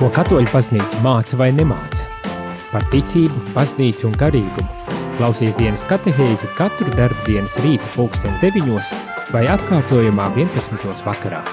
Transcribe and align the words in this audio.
Ko 0.00 0.08
katoļu 0.16 0.48
baznīca 0.48 0.96
māca 1.04 1.36
vai 1.36 1.50
nemāca? 1.52 2.06
Par 2.70 2.86
ticību, 2.88 3.52
baznīcu 3.52 4.08
un 4.08 4.16
garīgumu. 4.16 4.96
Klausies 5.18 5.60
dienas 5.60 5.84
katehēzi 5.92 6.48
katru 6.56 6.88
darbu 6.96 7.28
dienas 7.28 7.60
rīta 7.60 7.94
pulksten 7.98 8.40
9 8.40 8.94
vai 9.36 9.48
atkārtojumā 9.52 10.32
11. 10.40 11.04
vakarā. 11.04 11.44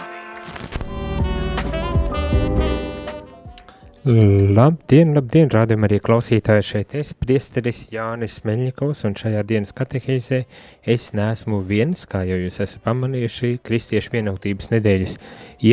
Labdien, 4.07 5.09
labdien, 5.11 5.49
rādījumā 5.51 5.89
arī 5.89 5.97
klausītāji 5.99 6.63
šeit 6.63 6.93
es, 6.95 7.09
priesteris 7.19 7.81
Jānis 7.91 8.37
Meļņikovs, 8.47 9.01
un 9.09 9.17
šajā 9.19 9.41
dienas 9.49 9.73
katehēzē 9.75 10.39
es 10.87 11.09
neesmu 11.17 11.59
viens, 11.67 12.05
kā 12.07 12.21
jau 12.23 12.37
jūs 12.39 12.61
esat 12.63 12.85
pamanījuši, 12.85 13.57
Kristiešu 13.67 14.13
vienotības 14.13 14.71
nedēļas 14.71 15.17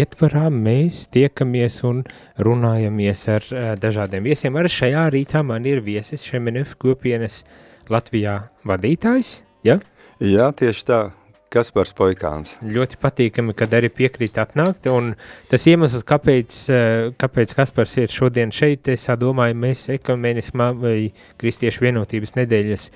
ietvarā 0.00 0.48
mēs 0.50 1.04
tiekamies 1.14 1.78
un 1.86 2.02
runājamies 2.42 3.26
ar 3.36 3.46
uh, 3.52 3.72
dažādiem 3.78 4.26
viesiem. 4.26 4.58
Arī 4.58 4.72
šajā 4.80 5.04
rītā 5.14 5.44
man 5.46 5.70
ir 5.70 5.84
viesis 5.86 6.26
Šemenef 6.26 6.74
kopienas 6.82 7.44
Latvijā 7.86 8.40
vadītājs, 8.66 9.36
ja? 9.62 9.78
Jā, 10.18 10.50
tieši 10.58 10.90
tā, 10.90 11.04
Kaspars 11.54 11.94
Poikāns. 11.96 12.54
Ļoti 12.66 12.98
patīkami, 13.02 13.54
kad 13.56 13.74
arī 13.76 13.90
piekrīt 13.94 14.38
atnākt, 14.42 14.88
un 14.90 15.12
tas 15.50 15.66
iemesls, 15.70 16.04
kāpēc, 16.06 16.56
eh, 16.74 17.10
kāpēc 17.20 17.54
Kaspars 17.54 17.96
ir 18.02 18.14
šodien 18.14 18.52
šeit, 18.54 18.88
es 18.88 19.06
domāju, 19.06 19.54
mēs 19.54 19.86
ekumenismā 19.98 20.72
vai 20.78 21.12
kristiešu 21.38 21.86
vienotības 21.86 22.34
nedēļas 22.40 22.88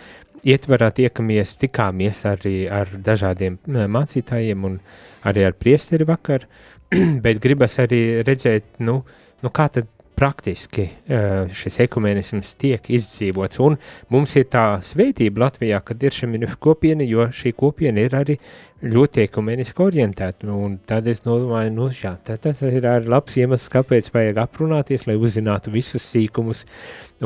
ietvarā 0.46 0.90
tiekamies, 0.94 1.56
tikāmies 1.62 2.24
arī 2.30 2.56
ar 2.70 2.86
dažādiem 2.86 3.58
eh, 3.58 3.86
mācītājiem 3.86 4.64
un 4.64 4.80
arī 5.24 5.46
ar 5.46 5.54
priesteri 5.58 6.06
vakar, 6.08 6.46
bet 7.24 7.40
gribas 7.44 7.78
arī 7.82 8.24
redzēt, 8.26 8.78
nu, 8.80 9.02
nu 9.42 9.54
kā 9.54 9.68
tad 9.72 9.90
praktiski 10.18 10.88
eh, 11.06 11.46
šis 11.54 11.78
ekumenisms 11.86 12.54
tiek 12.58 12.90
izdzīvots. 12.90 13.60
Un 13.62 13.78
mums 14.12 14.34
ir 14.40 14.48
tā 14.50 14.64
svētība 14.84 15.46
Latvijā, 15.46 15.80
kad 15.84 16.02
ir 16.02 16.16
šī 16.16 16.48
kopiena, 16.58 17.06
jo 17.06 17.28
šī 17.34 17.54
kopiena 17.58 18.02
ir 18.02 18.16
arī 18.18 18.38
ļoti 18.82 19.24
ekumeniski 19.24 19.82
orientēta. 19.82 20.46
Un 20.54 20.78
tad 20.86 21.08
es 21.10 21.24
domāju, 21.24 21.72
nu, 21.74 21.88
jā, 21.94 22.14
tas 22.24 22.62
ir 22.66 22.86
labs 23.08 23.38
iemesls, 23.40 23.70
kāpēc 23.72 24.12
vajag 24.14 24.38
aprunāties, 24.44 25.08
lai 25.08 25.18
uzzinātu 25.18 25.72
visus 25.74 26.06
sīkumus 26.06 26.64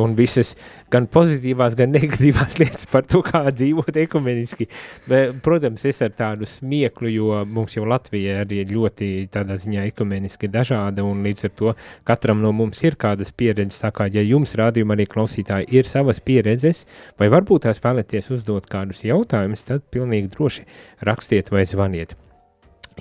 un 0.01 0.15
visas 0.17 0.55
gan 0.93 1.07
pozitīvās, 1.13 1.77
gan 1.77 1.93
negatīvās 1.93 2.57
lietas 2.61 2.87
par 2.89 3.05
to, 3.09 3.21
kā 3.25 3.45
dzīvot 3.51 3.97
ekumeniski. 4.05 4.69
Bet, 5.09 5.37
protams, 5.45 5.85
es 5.89 6.01
ar 6.05 6.13
tādu 6.17 6.49
smieklu, 6.49 7.11
jo 7.13 7.43
mums 7.49 7.77
jau 7.77 7.85
Latvija 7.89 8.41
arī 8.47 8.63
ir 8.63 8.73
ļoti 8.73 9.11
tādā 9.33 9.59
ziņā 9.61 9.85
ekumeniski 9.91 10.49
dažāda, 10.53 11.05
un 11.05 11.21
līdz 11.27 11.49
ar 11.49 11.55
to 11.59 11.75
katram 12.09 12.41
no 12.45 12.55
mums 12.57 12.81
ir 12.87 12.97
kādas 13.01 13.33
pieredzes, 13.37 13.83
tā 13.85 13.93
kā, 13.95 14.09
ja 14.13 14.25
jums 14.25 14.57
rādījuma 14.59 14.97
arī 14.97 15.09
klausītāji 15.11 15.69
ir 15.77 15.89
savas 15.89 16.23
pieredzes, 16.25 16.87
vai 17.21 17.29
varbūt 17.33 17.67
tās 17.67 17.83
vēlaties 17.85 18.33
uzdot 18.33 18.69
kādus 18.73 19.05
jautājumus, 19.05 19.67
tad 19.69 19.85
pilnīgi 19.93 20.33
droši 20.33 20.67
rakstiet 21.05 21.42
rakstiet 21.43 21.51
vai 21.51 21.65
zvaniet. 21.65 22.17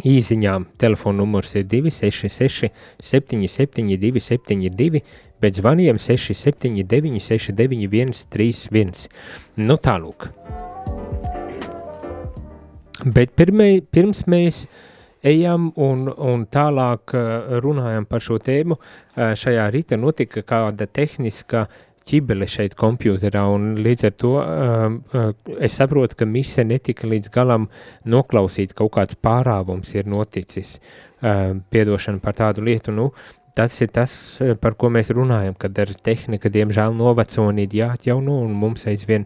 Īziņām 0.02 0.66
telefona 0.80 1.20
numurs 1.20 1.56
ir 1.56 1.66
266 1.66 2.72
772 3.02 4.20
72, 4.20 5.02
bet 5.42 5.56
zvaniem 5.56 5.98
679 5.98 7.20
691 7.20 8.26
31. 8.32 9.10
Nu 9.58 9.76
tālūk. 9.78 10.30
Bet 13.04 13.36
pirmai, 13.36 13.82
pirms 13.82 14.26
mēs 14.28 14.68
ejam 15.24 15.72
un, 15.76 16.08
un 16.08 16.46
tālāk 16.46 17.14
uh, 17.14 17.60
runājam 17.62 18.06
par 18.06 18.22
šo 18.22 18.40
tēmu, 18.40 18.78
uh, 18.78 19.34
šajā 19.36 19.70
rīta 19.74 19.98
notika 19.98 20.42
kāda 20.42 20.88
tehniska 20.88 21.66
uh, 21.66 21.91
ķibele 22.08 22.48
šeit 22.50 22.76
kompjūterā, 22.80 23.44
un 23.54 23.76
līdz 23.84 24.08
ar 24.10 24.16
to 24.20 24.34
uh, 24.40 24.96
uh, 25.14 25.32
es 25.62 25.78
saprotu, 25.78 26.18
ka 26.22 26.28
mise 26.30 26.66
netika 26.68 27.10
līdz 27.10 27.32
galam 27.34 27.68
noklausīt, 28.10 28.76
kaut 28.78 28.96
kāds 28.98 29.18
pārāvums 29.22 29.94
ir 29.96 30.10
noticis, 30.10 30.78
uh, 31.22 31.52
piedošana 31.74 32.24
par 32.24 32.38
tādu 32.38 32.66
lietu, 32.66 32.96
nu, 32.96 33.12
tas 33.56 33.82
ir 33.82 33.90
tas, 33.92 34.42
eh, 34.42 34.56
par 34.56 34.76
ko 34.80 34.90
mēs 34.90 35.12
runājam, 35.12 35.56
kad 35.60 35.78
ar 35.80 35.92
tehnika, 36.04 36.50
diemžēl, 36.50 36.96
noveco 36.96 37.48
un 37.48 37.60
ir 37.60 37.70
jāatjauno, 37.76 38.42
un 38.46 38.54
mums 38.54 38.86
aizvien 38.86 39.26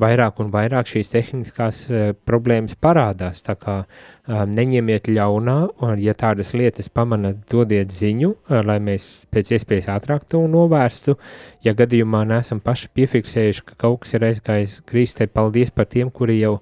vairāk 0.00 0.40
un 0.40 0.50
vairāk 0.52 0.88
šīs 0.90 1.12
tehniskās 1.12 1.78
uh, 1.90 2.12
problēmas 2.28 2.76
parādās, 2.76 3.42
tā 3.44 3.54
kā 3.56 3.76
um, 3.82 4.50
neņemiet 4.52 5.08
ļaunā, 5.08 5.56
un 5.80 6.02
ja 6.02 6.12
tādas 6.12 6.52
lietas 6.52 6.88
pamanat, 6.92 7.38
dodiet 7.50 7.92
ziņu, 7.92 8.34
uh, 8.34 8.60
lai 8.64 8.78
mēs 8.80 9.26
pēc 9.32 9.54
iespējas 9.56 9.88
ātrāk 9.96 10.26
to 10.28 10.42
novērstu, 10.50 11.16
ja 11.64 11.72
gadījumā 11.76 12.26
neesam 12.28 12.60
paši 12.60 12.92
piefiksējuši, 12.96 13.64
ka 13.70 13.80
kaut 13.86 14.04
kas 14.04 14.16
ir 14.18 14.28
aizgājis 14.28 14.82
krīstē, 14.88 15.30
paldies 15.32 15.72
par 15.72 15.88
tiem, 15.88 16.12
kuri 16.12 16.40
jau 16.42 16.58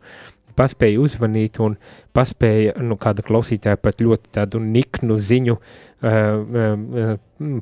paspēja 0.59 1.01
uzvanīt 1.03 1.61
un 1.63 1.77
paspēja, 2.15 2.77
nu, 2.83 2.99
kāda 3.01 3.25
klausītāja 3.27 3.81
pat 3.81 4.03
ļoti 4.05 4.31
tādu 4.37 4.61
niknu 4.63 5.17
ziņu 5.19 5.57
uh, 5.57 5.65
uh, 6.07 7.15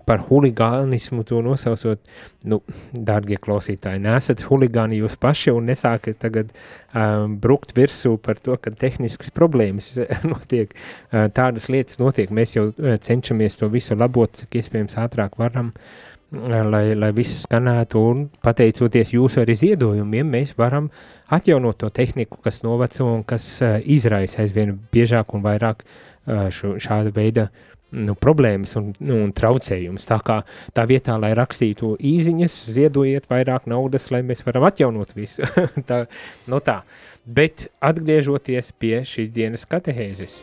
par 0.07 0.25
huligānismu 0.29 1.25
to 1.29 1.41
nosaucot. 1.45 2.13
Nu, 2.49 2.61
dārgie 2.93 3.39
klausītāji, 3.41 4.03
nesat 4.05 4.45
huligāni 4.49 5.01
jūs 5.01 5.17
paši 5.21 5.55
un 5.57 5.71
nesākat 5.73 6.21
tagad 6.23 6.53
uh, 6.53 7.27
brukt 7.43 7.75
virsū 7.79 8.19
par 8.23 8.41
to, 8.45 8.59
ka 8.61 8.75
tehniskas 8.77 9.33
problēmas 9.35 9.95
notiek, 10.33 10.77
uh, 10.77 11.29
tādas 11.35 11.71
lietas 11.73 12.01
notiek. 12.03 12.33
Mēs 12.33 12.57
jau 12.59 12.69
cenšamies 12.77 13.61
to 13.61 13.73
visu 13.73 13.97
labot, 13.99 14.37
cik 14.43 14.61
iespējams 14.61 15.01
ātrāk 15.01 15.41
varam. 15.41 15.73
Uh, 15.73 16.12
lai, 16.33 16.85
lai 16.97 17.11
viss 17.15 17.45
skanētu, 17.45 18.03
un 18.13 18.23
pateicoties 18.45 19.13
jūsu 19.15 19.43
arī 19.43 19.57
ziedojumiem, 19.59 20.31
mēs 20.33 20.55
varam 20.59 20.89
atjaunot 21.33 21.79
to 21.83 21.91
tehniku, 21.93 22.41
kas 22.45 22.63
noveco 22.65 23.09
un 23.19 23.27
kas 23.29 23.45
uh, 23.63 23.77
izraisa 23.85 24.43
aizvien 24.43 24.75
biežāk 24.93 25.35
un 25.37 25.45
vairāk 25.45 25.85
uh, 25.85 26.49
šo, 26.55 26.77
šāda 26.81 27.13
veida 27.15 27.49
nu, 27.93 28.15
problēmas 28.17 28.73
un, 28.81 28.93
nu, 29.05 29.19
un 29.27 29.35
traucējumus. 29.37 30.09
Tā 30.09 30.19
kā 30.25 30.41
tā 30.77 30.87
vietā, 30.89 31.19
lai 31.21 31.35
rakstītu 31.37 31.95
īziņas, 32.01 32.57
ziedojiet 32.79 33.29
vairāk 33.31 33.69
naudas, 33.71 34.09
lai 34.15 34.23
mēs 34.25 34.45
varam 34.47 34.65
atjaunot 34.69 35.13
visu. 35.17 35.45
tā, 35.89 36.07
nu 36.49 36.63
tā. 36.65 36.81
Bet 37.27 37.69
atgriežoties 37.85 38.73
pie 38.81 39.03
šīs 39.07 39.31
dienas 39.37 39.69
katehēzes. 39.69 40.43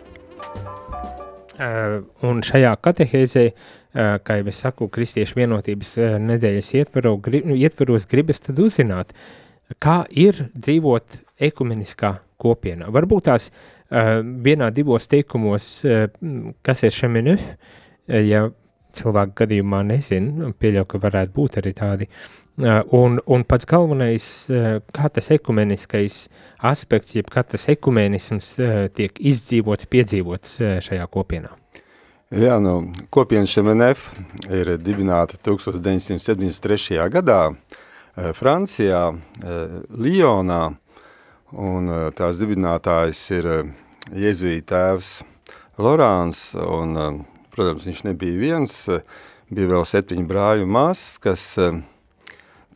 Uh, 1.60 2.06
un 2.24 2.40
šajā 2.46 2.78
katehēzē 2.80 3.50
uh, 3.50 3.79
kā 3.94 4.40
jau 4.40 4.48
es 4.52 4.62
saku, 4.62 4.88
kristiešu 4.94 5.40
vienotības 5.40 5.96
nedēļas 6.22 6.72
ietvaro, 6.82 7.16
grib, 7.24 7.50
ietvaros 7.58 8.08
gribas 8.10 8.42
tad 8.44 8.62
uzzināt, 8.62 9.14
kā 9.82 10.04
ir 10.12 10.48
dzīvot 10.54 11.22
ekumeniskā 11.50 12.16
kopienā. 12.42 12.90
Varbūt 12.94 13.30
tās 13.30 13.50
vienā 13.90 14.70
divos 14.74 15.10
teikumos, 15.10 15.70
kas 16.66 16.84
ir 16.86 16.94
šemenef, 16.94 17.54
ja 18.08 18.48
cilvēku 19.00 19.36
gadījumā 19.44 19.82
nezin, 19.86 20.30
pieļauj, 20.60 20.86
ka 20.90 21.02
varētu 21.02 21.34
būt 21.36 21.60
arī 21.62 21.74
tādi, 21.78 22.10
un, 22.98 23.20
un 23.26 23.46
pats 23.50 23.70
galvenais, 23.70 24.28
kā 24.96 25.10
tas 25.14 25.32
ekumeniskais 25.36 26.22
aspekts, 26.72 27.18
jeb 27.18 27.30
kā 27.34 27.46
tas 27.46 27.70
ekumenisms 27.74 28.56
tiek 28.98 29.22
izdzīvots, 29.32 29.90
piedzīvots 29.94 30.60
šajā 30.86 31.10
kopienā. 31.14 31.59
Jā, 32.30 32.60
nu, 32.62 32.92
kopienas 33.10 33.50
ŠMNF 33.50 34.04
ir 34.54 34.70
dibināta 34.78 35.34
1973. 35.42 37.00
gadā 37.10 37.40
eh, 37.50 38.30
Francijā, 38.38 39.00
eh, 39.42 39.74
Lionā, 39.90 40.76
un 41.58 41.90
eh, 41.90 42.04
tās 42.14 42.38
dibinātājs 42.38 43.24
ir 43.34 43.50
Jēzuīta 44.14 44.70
tēvs 44.76 45.10
Lorāns, 45.82 46.54
un, 46.54 47.26
protams, 47.50 47.90
viņš 47.90 48.06
nebija 48.12 48.38
viens, 48.38 48.78
bija 49.50 49.74
vēl 49.74 49.90
septiņi 49.90 50.30
brāļu 50.30 50.70
māsas, 50.70 51.18
kas, 51.18 51.50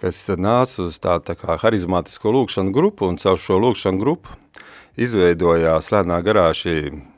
kas 0.01 0.25
nāca 0.33 0.89
uz 0.89 0.97
tādu 0.97 1.29
tā 1.29 1.37
kā 1.37 1.61
harizmātisko 1.61 2.33
lūkšanu 2.39 2.73
grupu, 2.73 3.05
un 3.05 3.21
caur 3.21 3.37
šo 3.37 3.61
lūkšanu 3.61 4.01
grupu 4.01 4.33
izveidojās 4.97 5.93
lēnā 5.93 6.23
garā 6.25 6.49
šī 6.57 7.12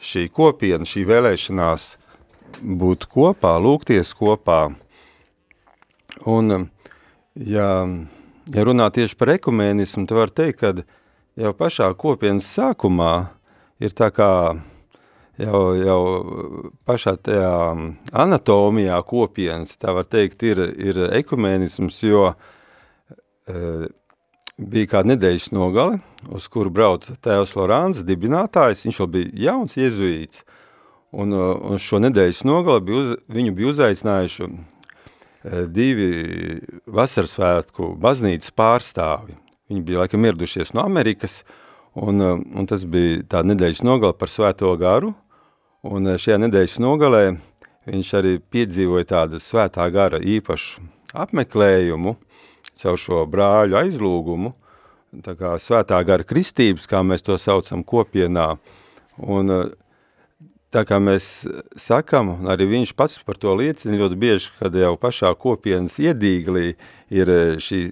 šī 0.00 0.28
kopiena, 0.32 0.88
šī 0.88 1.04
vēlēšanās 1.08 1.90
būt 2.60 3.06
kopā, 3.12 3.54
lūgties 3.62 4.12
kopā. 4.16 4.60
Un, 6.28 6.66
ja, 7.36 7.68
ja 8.54 8.66
runā 8.66 8.90
tieši 8.94 9.16
par 9.20 9.34
ekumēnismu, 9.36 10.06
tad 10.08 10.18
var 10.18 10.34
teikt, 10.34 10.60
ka 10.60 10.72
jau 11.40 11.54
pašā 11.56 11.92
kopienas 12.00 12.48
sākumā 12.50 13.14
ir 13.80 13.94
tā 13.96 14.10
kā 14.12 14.32
jau, 15.40 15.62
jau 15.78 16.02
pašā 16.88 17.16
tajā 17.22 17.54
anatomijā 18.12 18.98
kopienas, 19.06 19.76
tā 19.80 19.94
var 19.96 20.08
teikt, 20.10 20.44
ir, 20.48 20.62
ir 20.76 21.00
ekumēnisms, 21.20 22.02
jo 22.08 22.26
e, 22.30 23.88
bija 24.60 24.92
kāda 24.94 25.14
nedēļas 25.14 25.50
nogale, 25.56 26.00
uz 26.28 26.46
kuru 26.52 26.72
brauc 26.74 27.08
tēvs 27.24 27.56
Lorāns, 27.56 28.04
dibinātājs, 28.06 28.84
viņš 28.86 29.02
vēl 29.02 29.12
bija 29.16 29.44
jauns 29.48 29.76
jezuīts, 29.80 30.44
Un, 31.10 31.32
un 31.34 31.78
šo 31.82 31.98
nedēļas 32.04 32.44
nogali 32.46 32.84
bija 32.86 33.00
uz, 33.00 33.14
viņu 33.34 33.54
bija 33.56 33.70
uzaicinājuši 33.72 34.46
divi 35.74 36.10
vasarsvētku 36.86 37.94
baznīcas 37.98 38.52
pārstāvi. 38.54 39.34
Viņi 39.70 39.82
bija 39.86 40.04
laikam 40.04 40.26
ieradušies 40.26 40.74
no 40.76 40.84
Amerikas, 40.86 41.40
un, 41.98 42.22
un 42.22 42.70
tas 42.70 42.84
bija 42.86 43.24
tā 43.30 43.42
nedēļas 43.46 43.82
nogala 43.86 44.14
par 44.14 44.30
svēto 44.30 44.70
garu, 44.78 45.14
un 45.82 46.12
šajā 46.14 46.38
nedēļas 46.44 46.78
nogalē 46.84 47.24
viņš 47.90 48.14
arī 48.20 48.36
piedzīvoja 48.38 49.10
tādu 49.10 49.42
svētā 49.42 49.88
gara 49.90 50.20
īpašu 50.22 50.84
apmeklējumu 51.10 52.14
caur 52.80 52.98
šo 53.00 53.24
brāļu 53.30 53.78
aizlūgumu, 53.80 54.54
tā 55.24 55.34
kā 55.38 55.54
svētā 55.60 56.00
gara 56.06 56.26
kristības, 56.26 56.88
kā 56.90 57.02
mēs 57.06 57.24
to 57.26 57.36
saucam 57.40 57.84
kopienā, 57.86 58.54
un 59.20 59.54
tā 60.70 60.84
kā 60.86 61.00
mēs 61.02 61.30
sakam, 61.78 62.36
un 62.36 62.50
arī 62.52 62.68
viņš 62.76 62.94
pats 62.98 63.18
par 63.26 63.38
to 63.42 63.54
liecina 63.58 63.98
ļoti 64.00 64.18
bieži, 64.20 64.52
kad 64.60 64.74
jau 64.78 64.94
pašā 65.00 65.32
kopienas 65.38 65.98
iedīglī 66.00 66.74
ir 67.10 67.32
šī 67.58 67.82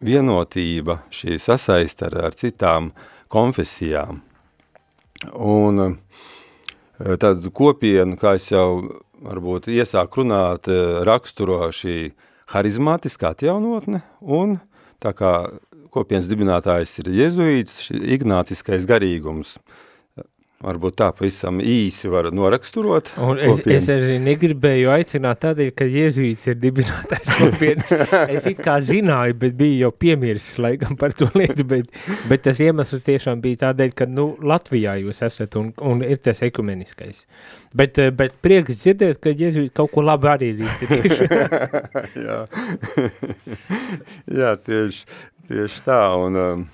vienotība, 0.00 1.00
šī 1.10 1.38
sasaista 1.42 2.08
ar, 2.08 2.18
ar 2.30 2.38
citām 2.38 2.92
konfesijām. 3.30 4.22
Un 5.34 5.98
tad 7.20 7.44
kopienu, 7.52 8.16
kā 8.20 8.36
es 8.38 8.48
jau 8.52 9.00
varbūt 9.20 9.68
iesāk 9.72 10.16
runāt, 10.16 10.70
raksturo 11.04 11.68
šī 11.74 12.12
harizmātiskā 12.50 13.34
atjaunotne 13.34 14.02
un 14.20 14.58
tā 15.02 15.12
kā 15.16 15.34
kopienas 15.94 16.28
dibinātājs 16.30 16.92
ir 17.02 17.12
jezuīts, 17.14 17.90
ignāciskais 17.90 18.86
garīgums. 18.88 19.56
Varbūt 20.60 20.98
tā 21.00 21.06
pavisam 21.16 21.56
īsi 21.64 22.10
var 22.12 22.26
noraksturot. 22.36 23.14
Un 23.24 23.38
es, 23.40 23.62
kopienu. 23.62 23.76
es 23.78 23.86
arī 23.94 24.18
negribēju 24.20 24.90
aicināt 24.92 25.40
tādēļ, 25.40 25.70
ka 25.72 25.86
Jēzuīts 25.88 26.50
ir 26.52 26.58
dibinātājs 26.60 27.30
kopienas. 27.38 27.94
es 28.28 28.44
it 28.50 28.60
kā 28.60 28.74
zināju, 28.84 29.38
bet 29.40 29.56
biju 29.56 29.78
jau 29.86 29.90
piemirsis 30.04 30.58
laikam 30.60 30.98
par 31.00 31.16
to 31.16 31.30
lietu, 31.32 31.64
bet, 31.70 31.88
bet 32.28 32.44
tas 32.44 32.60
iemesls 32.60 33.06
tiešām 33.06 33.40
bija 33.40 33.62
tādēļ, 33.62 33.94
ka 33.96 34.08
nu, 34.10 34.34
Latvijā 34.44 34.98
jūs 35.00 35.22
esat 35.24 35.56
un, 35.56 35.70
un 35.80 36.04
ir 36.04 36.20
tas 36.20 36.44
ekumeniskais. 36.44 37.24
Bet, 37.72 37.96
bet 38.18 38.36
prieks 38.44 38.82
dzirdēt, 38.82 39.22
ka 39.24 39.32
Jēzuīts 39.32 39.72
kaut 39.80 39.94
ko 39.94 40.04
labi 40.04 40.28
arī 40.28 40.52
ir. 40.60 40.68
Jā. 42.26 42.42
Jā, 44.40 44.52
tieši, 44.60 45.08
tieši 45.48 45.82
tā. 45.88 46.02
Un, 46.20 46.36
um, 46.36 46.68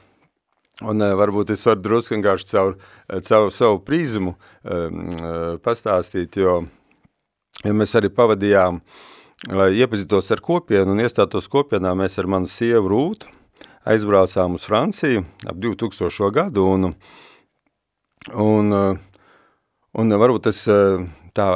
Un 0.84 1.00
varbūt 1.00 1.54
es 1.54 1.62
varu 1.64 1.80
drusku 1.80 2.12
vienkārši 2.12 2.50
caur, 2.50 2.74
caur 3.24 3.46
savu 3.54 3.78
prizmu 3.80 4.34
um, 4.36 5.14
pastāstīt, 5.64 6.36
jo 6.36 6.58
ja 7.64 7.72
mēs 7.72 7.94
arī 7.96 8.10
pavadījām, 8.12 8.82
lai 9.56 9.70
iepazītos 9.80 10.28
ar 10.36 10.42
kopienu 10.44 10.92
un 10.92 11.00
iestātos 11.00 11.48
kopienā, 11.48 11.94
mēs 11.96 12.18
ar 12.20 12.28
manu 12.28 12.50
sievu 12.50 12.92
Rūtu 12.92 13.32
aizbraucām 13.88 14.58
uz 14.58 14.66
Franciju 14.68 15.24
ap 15.48 15.56
2000. 15.62 16.30
gadu 16.34 16.66
un, 16.68 16.90
un, 18.34 18.78
un 19.96 20.16
varbūt 20.20 20.48
tas, 20.50 20.60
tā, 21.36 21.48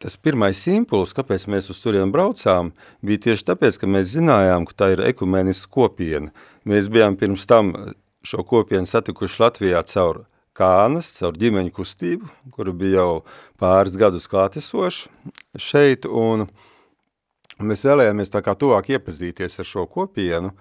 tas 0.00 0.16
pirmais 0.16 0.62
impuls, 0.72 1.12
kāpēc 1.16 1.48
mēs 1.52 1.68
uz 1.74 1.82
turien 1.82 2.12
braucām, 2.14 2.72
bija 3.04 3.26
tieši 3.28 3.50
tāpēc, 3.52 3.82
ka 3.82 3.90
mēs 3.90 4.14
zinājām, 4.14 4.64
ka 4.68 4.78
tā 4.84 4.92
ir 4.94 5.04
ekumeniska 5.10 5.68
kopiena. 5.72 6.32
Mēs 6.68 6.88
bijām 6.92 7.18
pirms 7.20 7.44
tam 7.50 7.74
šo 8.22 8.44
kopienu 8.46 8.86
satikuši 8.86 9.42
Latvijā 9.42 9.82
caur 9.88 10.24
Kānas, 10.52 11.08
caur 11.16 11.36
ģimeņu 11.40 11.72
kustību, 11.72 12.28
kura 12.52 12.74
bija 12.76 13.00
jau 13.00 13.22
pāris 13.60 13.96
gadus 13.96 14.28
klātesoši 14.28 15.08
šeit, 15.56 16.04
un 16.04 16.44
mēs 17.62 17.86
vēlējāmies 17.88 18.32
tā 18.34 18.42
kā 18.44 18.52
tuvāk 18.58 18.90
iepazīties 18.92 19.58
ar 19.62 19.68
šo 19.68 19.86
kopienu, 19.88 20.52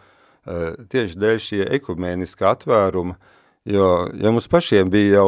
eh, 0.48 0.80
tieši 0.88 1.20
dēļ 1.20 1.44
šie 1.44 1.62
ekumēniska 1.76 2.54
atvēruma, 2.54 3.18
jo, 3.68 3.92
ja 4.16 4.32
mums 4.32 4.48
pašiem 4.48 4.90
bija 4.90 5.20
jau 5.20 5.28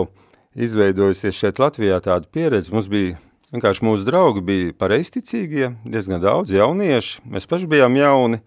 izveidojusies 0.56 1.36
šeit 1.36 1.60
Latvijā 1.60 2.00
tāda 2.00 2.30
pieredze, 2.32 2.72
mums 2.72 2.88
bija 2.88 3.20
vienkārši 3.54 3.84
mūsu 3.84 4.08
draugi 4.08 4.42
bija 4.42 4.74
pareisticīgie, 4.80 5.74
diezgan 5.84 6.24
daudz 6.24 6.56
jaunieši, 6.56 7.20
mēs 7.30 7.50
paši 7.50 7.68
bijām 7.68 8.00
jauni 8.00 8.40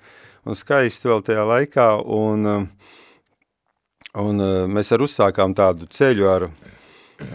un 0.47 0.57
skaisti 0.57 1.11
vēl 1.11 1.23
tajā 1.27 1.45
laikā, 1.45 1.91
un 2.07 2.49
uh, 2.51 2.95
Un 4.17 4.41
uh, 4.41 4.65
mēs 4.71 4.93
arī 4.95 5.07
uzsākām 5.07 5.55
tādu 5.57 5.89
ceļu 5.93 6.29
ar, 6.31 6.49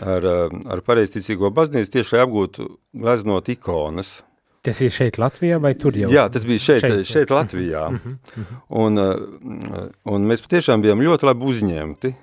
ar, 0.01 0.25
uh, 0.25 0.57
ar 0.74 0.81
pareizticīgo 0.86 1.51
baznīcu 1.54 1.94
tieši, 1.98 2.16
lai 2.16 2.25
apgūtu 2.25 2.68
gleznot 2.98 3.51
ikonas. 3.54 4.19
Tas 4.66 4.78
ir 4.86 4.94
šeit 4.94 5.18
Latvijā 5.18 5.57
vai 5.62 5.74
tur 5.78 5.95
jau? 5.98 6.10
Jā, 6.13 6.28
tas 6.30 6.45
bija 6.45 6.62
šeit, 6.62 6.86
šeit, 6.86 7.07
šeit 7.10 7.33
Latvijā. 7.33 7.88
Mhm, 7.95 8.18
mhm. 8.36 8.60
un, 8.81 9.01
uh, 9.01 9.86
un 10.13 10.28
mēs 10.30 10.45
patiešām 10.45 10.83
bijām 10.86 11.01
ļoti 11.06 11.30
labi 11.30 11.50
uzņemti. 11.54 12.13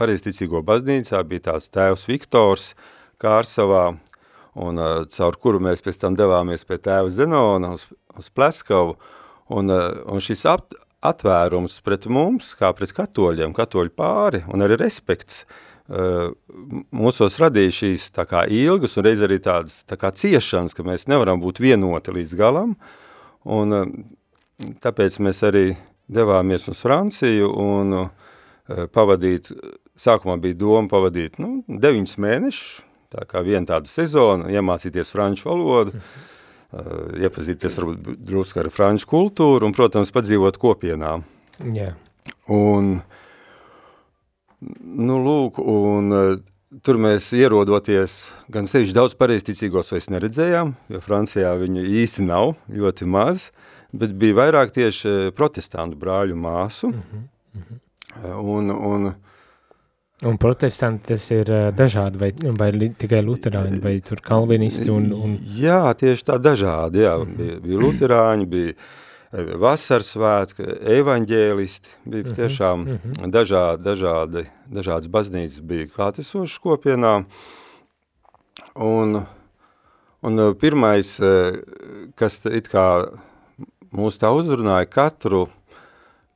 Pareizticīgo 0.00 0.62
baznīcā 0.64 1.18
bija 1.28 1.50
tāds 1.50 1.68
tēvs 1.72 2.06
Viktors 2.08 2.70
Kārsavā, 3.20 3.90
un 4.56 4.80
caur 5.12 5.36
kuru 5.40 5.60
mēs 5.60 5.84
pēc 5.84 5.98
tam 6.00 6.16
devāmies 6.16 6.64
pie 6.64 6.78
tēva 6.80 7.12
Zenona 7.12 7.74
uz, 7.76 7.84
uz 8.16 8.30
Pleskavu, 8.32 8.94
un, 9.52 9.68
un 9.68 10.24
šis 10.24 10.46
ap, 10.48 10.72
atvērums 11.04 11.78
pret 11.84 12.08
mums, 12.10 12.52
kā 12.58 12.72
pret 12.76 12.94
katoļiem, 12.96 13.54
katoļu 13.56 13.92
pāri, 13.96 14.42
un 14.52 14.64
arī 14.64 14.78
respekts 14.80 15.42
uh, 15.44 16.32
mūsos 16.94 17.38
radīja 17.42 17.76
šīs 17.80 18.08
tā 18.16 18.26
kā 18.30 18.44
ilgas 18.48 18.96
un 18.98 19.06
reiz 19.08 19.22
arī 19.24 19.40
tādas 19.44 19.82
tā 19.88 19.98
kā 20.00 20.12
ciešanas, 20.14 20.76
ka 20.76 20.86
mēs 20.86 21.08
nevaram 21.10 21.42
būt 21.42 21.62
vienoti 21.64 22.14
līdz 22.16 22.36
galam, 22.40 22.76
un 23.44 23.78
uh, 23.78 23.88
tāpēc 24.84 25.20
mēs 25.24 25.44
arī 25.46 25.66
devāmies 26.10 26.68
uz 26.72 26.82
Franciju 26.84 27.50
un 27.64 27.98
uh, 28.02 28.10
pavadīt, 28.92 29.52
sākumā 30.00 30.38
bija 30.40 30.60
doma 30.64 30.90
pavadīt, 30.90 31.40
nu, 31.42 31.62
deviņus 31.68 32.20
mēnešus, 32.20 32.76
tā 33.14 33.28
kā 33.30 33.44
vienu 33.46 33.68
tādu 33.68 33.86
sezonu, 33.92 34.48
iemācīties 34.50 35.12
franču 35.14 35.52
valodu, 35.52 35.94
mm 35.94 36.00
-hmm 36.00 36.30
iepazīties 37.24 37.78
varbūt 37.78 38.22
drusku 38.24 38.62
ar 38.62 38.70
franču 38.74 39.08
kultūru 39.10 39.68
un, 39.68 39.74
protams, 39.76 40.12
padzīvot 40.14 40.58
kopienā. 40.60 41.16
Jā. 41.74 41.92
Un, 42.50 42.96
nu, 44.80 45.18
lūk, 45.22 45.60
un 45.60 46.40
tur 46.82 46.98
mēs 46.98 47.28
ierodoties, 47.36 48.32
gan 48.52 48.66
sevišķi 48.70 48.96
daudz 48.96 49.14
pareizticīgos 49.18 49.92
vairs 49.94 50.10
neredzējām, 50.10 50.74
jo 50.90 51.02
Francijā 51.04 51.52
viņu 51.60 51.84
īsti 52.02 52.26
nav, 52.26 52.56
ļoti 52.72 53.08
maz, 53.10 53.50
bet 53.94 54.16
bija 54.18 54.40
vairāk 54.40 54.74
tieši 54.74 55.34
protestantu 55.36 56.00
brāļu 56.00 56.38
māsu. 56.38 56.90
Mm 56.90 57.02
-hmm. 57.02 57.28
Mm 57.54 57.62
-hmm. 57.62 57.80
Un, 58.40 58.70
un, 58.70 59.14
Un 60.24 60.36
protestanti 60.40 61.12
tas 61.12 61.24
ir 61.34 61.50
uh, 61.52 61.68
dažādi, 61.76 62.20
vai, 62.20 62.30
vai 62.58 62.70
tikai 62.98 63.20
luterāņi, 63.24 63.80
vai 63.84 63.98
tur 64.04 64.22
kalvinisti 64.24 64.88
un... 64.92 65.10
un... 65.12 65.38
Jā, 65.58 65.92
tieši 66.00 66.28
tā 66.30 66.38
dažādi, 66.40 67.02
jā, 67.04 67.16
mm 67.20 67.34
bija, 67.38 67.56
bija 67.64 67.80
luterāņi, 67.82 68.46
bija 68.48 68.76
vasarsvētki, 69.58 70.66
evaņģēlisti, 70.94 71.94
bija 72.06 72.22
-hmm. 72.22 72.34
tiešām 72.38 72.84
-hmm. 72.86 73.30
dažādi, 73.34 73.82
dažādi, 73.82 74.44
dažādas 74.70 75.08
baznīcas 75.10 75.60
bija 75.60 75.88
klātesošas 75.96 76.58
kopienā, 76.62 77.24
un, 78.74 79.26
un 80.22 80.54
pirmais, 80.60 81.20
kas 82.14 82.46
it 82.46 82.70
kā 82.70 83.10
mūs 83.92 84.18
tā 84.18 84.30
uzrunāja 84.30 84.86
katru, 84.86 85.48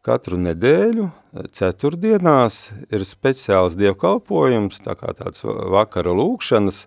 Katru 0.09 0.39
nedēļu, 0.41 1.09
ceturtdienās, 1.33 2.69
ir 2.93 3.05
speciāls 3.05 3.77
dievkalpojums, 3.79 4.81
tā 4.85 4.95
kā 4.99 5.13
tāds 5.17 5.45
vakara 5.45 6.15
lūkšanas, 6.17 6.87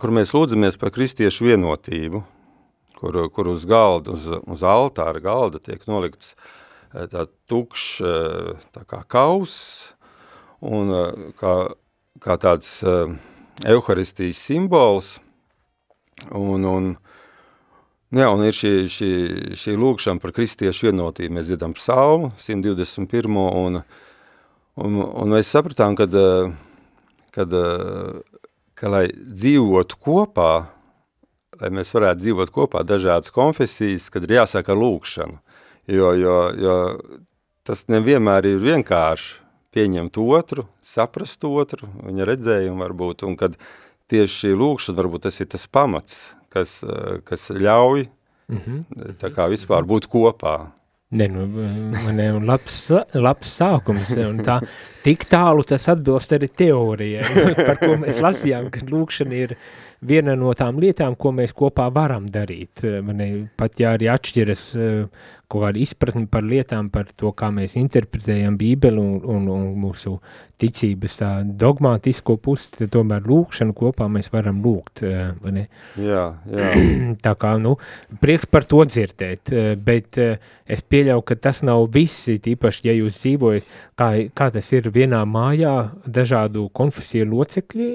kur 0.00 0.12
mēs 0.14 0.34
lūdzamies 0.36 0.76
par 0.80 0.92
kristiešu 0.94 1.48
vienotību, 1.48 2.22
kur, 3.00 3.20
kur 3.32 3.50
uz 3.50 3.64
galda, 3.68 4.14
uz, 4.14 4.26
uz 4.28 4.64
altāra 4.66 5.22
galda 5.24 5.62
tiek 5.62 5.82
nolikts 5.88 6.34
eh, 6.36 7.08
tā 7.10 7.26
tukšs 7.50 7.88
eh, 8.04 8.52
tā 8.76 8.84
kā 8.88 9.02
kaus, 9.08 9.56
un 10.60 10.92
eh, 10.92 11.24
kā, 11.40 11.54
kā 12.20 12.36
tāds 12.40 12.82
euharistijas 13.64 14.44
simbols, 14.44 15.16
un, 16.36 16.68
un 16.68 16.92
Jā, 18.10 18.26
un 18.34 18.40
ir 18.42 18.56
šī, 18.56 18.70
šī, 18.90 19.08
šī 19.54 19.76
lūkšana 19.78 20.18
par 20.18 20.32
kristiešu 20.34 20.88
vienotību. 20.88 21.30
Mēs 21.36 21.46
dzirdam 21.46 21.76
psalmu 21.76 22.32
121. 22.42 23.36
Un, 23.38 23.78
un, 24.74 24.96
un 24.98 25.30
mēs 25.30 25.52
sapratām, 25.54 25.94
kad, 25.94 26.16
kad, 27.30 27.54
ka, 28.74 28.90
lai 28.90 29.04
dzīvotu 29.14 30.00
kopā, 30.02 30.48
lai 31.60 31.70
mēs 31.76 31.94
varētu 31.94 32.24
dzīvot 32.24 32.50
kopā 32.56 32.82
dažādas 32.82 33.30
konfesijas, 33.30 34.08
kad 34.10 34.26
ir 34.26 34.40
jāsāk 34.40 34.72
ar 34.74 34.82
lūkšanu. 34.82 35.38
Jo, 35.94 36.10
jo, 36.18 36.36
jo 36.58 36.76
tas 37.62 37.86
nevienmēr 37.94 38.50
ir 38.50 38.58
vienkārši 38.66 39.38
pieņemt 39.70 40.18
otru, 40.18 40.66
saprast 40.82 41.46
otru, 41.46 41.86
viņa 42.02 42.26
redzējumu 42.26 42.88
varbūt, 42.88 43.22
un 43.30 43.38
kad 43.38 43.54
tieši 44.10 44.48
šī 44.48 44.54
lūkšana, 44.58 44.98
varbūt 44.98 45.28
tas 45.30 45.38
ir 45.38 45.52
tas 45.54 45.70
pamats, 45.70 46.24
kas, 46.50 46.80
kas 47.24 47.50
ļauj 47.50 48.08
mm 48.50 48.58
-hmm. 48.58 49.16
tā 49.22 49.32
kā 49.34 49.48
vispār 49.50 49.86
būt 49.86 50.10
kopā. 50.10 50.72
Ne, 51.10 51.26
nu, 51.26 51.46
man 52.04 52.20
ir 52.22 52.36
labs, 52.46 52.90
labs 53.14 53.48
sākums, 53.58 54.12
un 54.14 54.44
tā 54.46 54.60
tik 55.02 55.24
tālu 55.26 55.64
tas 55.66 55.88
atbilst 55.88 56.32
arī 56.36 56.48
teorijai, 56.48 57.24
par 57.66 57.80
ko 57.80 57.96
mēs 57.98 58.20
lasījām, 58.22 58.68
ka 58.70 58.84
lūkšana 58.86 59.34
ir 59.34 59.56
viena 60.06 60.36
no 60.38 60.54
tām 60.54 60.78
lietām, 60.78 61.16
ko 61.18 61.32
mēs 61.32 61.52
kopā 61.56 61.88
varam 61.94 62.28
darīt. 62.30 62.84
Man 63.02 63.48
pat 63.58 63.82
ja 63.82 63.96
arī 63.96 64.06
atšķiras 64.06 64.62
kaut 65.50 65.64
kāda 65.64 65.80
izpratne 65.82 66.28
par 66.30 66.46
lietām, 66.46 66.90
par 66.94 67.10
to, 67.18 67.32
kā 67.36 67.50
mēs 67.54 67.76
interpretējam 67.80 68.56
Bībeli 68.60 69.02
un, 69.02 69.18
un, 69.34 69.48
un 69.50 69.66
mūsu 69.82 70.16
ticības 70.60 71.16
tā 71.20 71.30
dogmātisko 71.44 72.36
pusi, 72.42 72.70
tad 72.76 72.92
tomēr 72.94 73.24
lūkšanu 73.26 73.74
kopā 73.76 74.06
mēs 74.12 74.30
varam 74.32 74.60
lūgt, 74.64 75.02
eh, 75.08 75.32
vai 75.42 75.54
ne? 75.56 75.64
Jā, 76.00 76.26
jā. 76.50 76.70
tā 77.26 77.34
kā, 77.40 77.54
nu, 77.62 77.76
prieks 78.22 78.46
par 78.50 78.68
to 78.70 78.84
dzirdēt, 78.86 79.52
eh, 79.54 79.72
bet 79.80 80.20
eh, 80.20 80.52
es 80.70 80.84
pieļauju, 80.84 81.26
ka 81.26 81.38
tas 81.48 81.62
nav 81.66 81.88
visi, 81.94 82.38
tīpaši, 82.44 82.86
ja 82.90 82.96
jūs 82.98 83.18
dzīvojat, 83.22 83.74
kā, 83.98 84.10
kā 84.36 84.50
tas 84.54 84.70
ir 84.76 84.90
vienā 84.94 85.24
mājā, 85.28 85.74
dažādu 86.06 86.68
konfesiju 86.76 87.30
locekļi, 87.32 87.90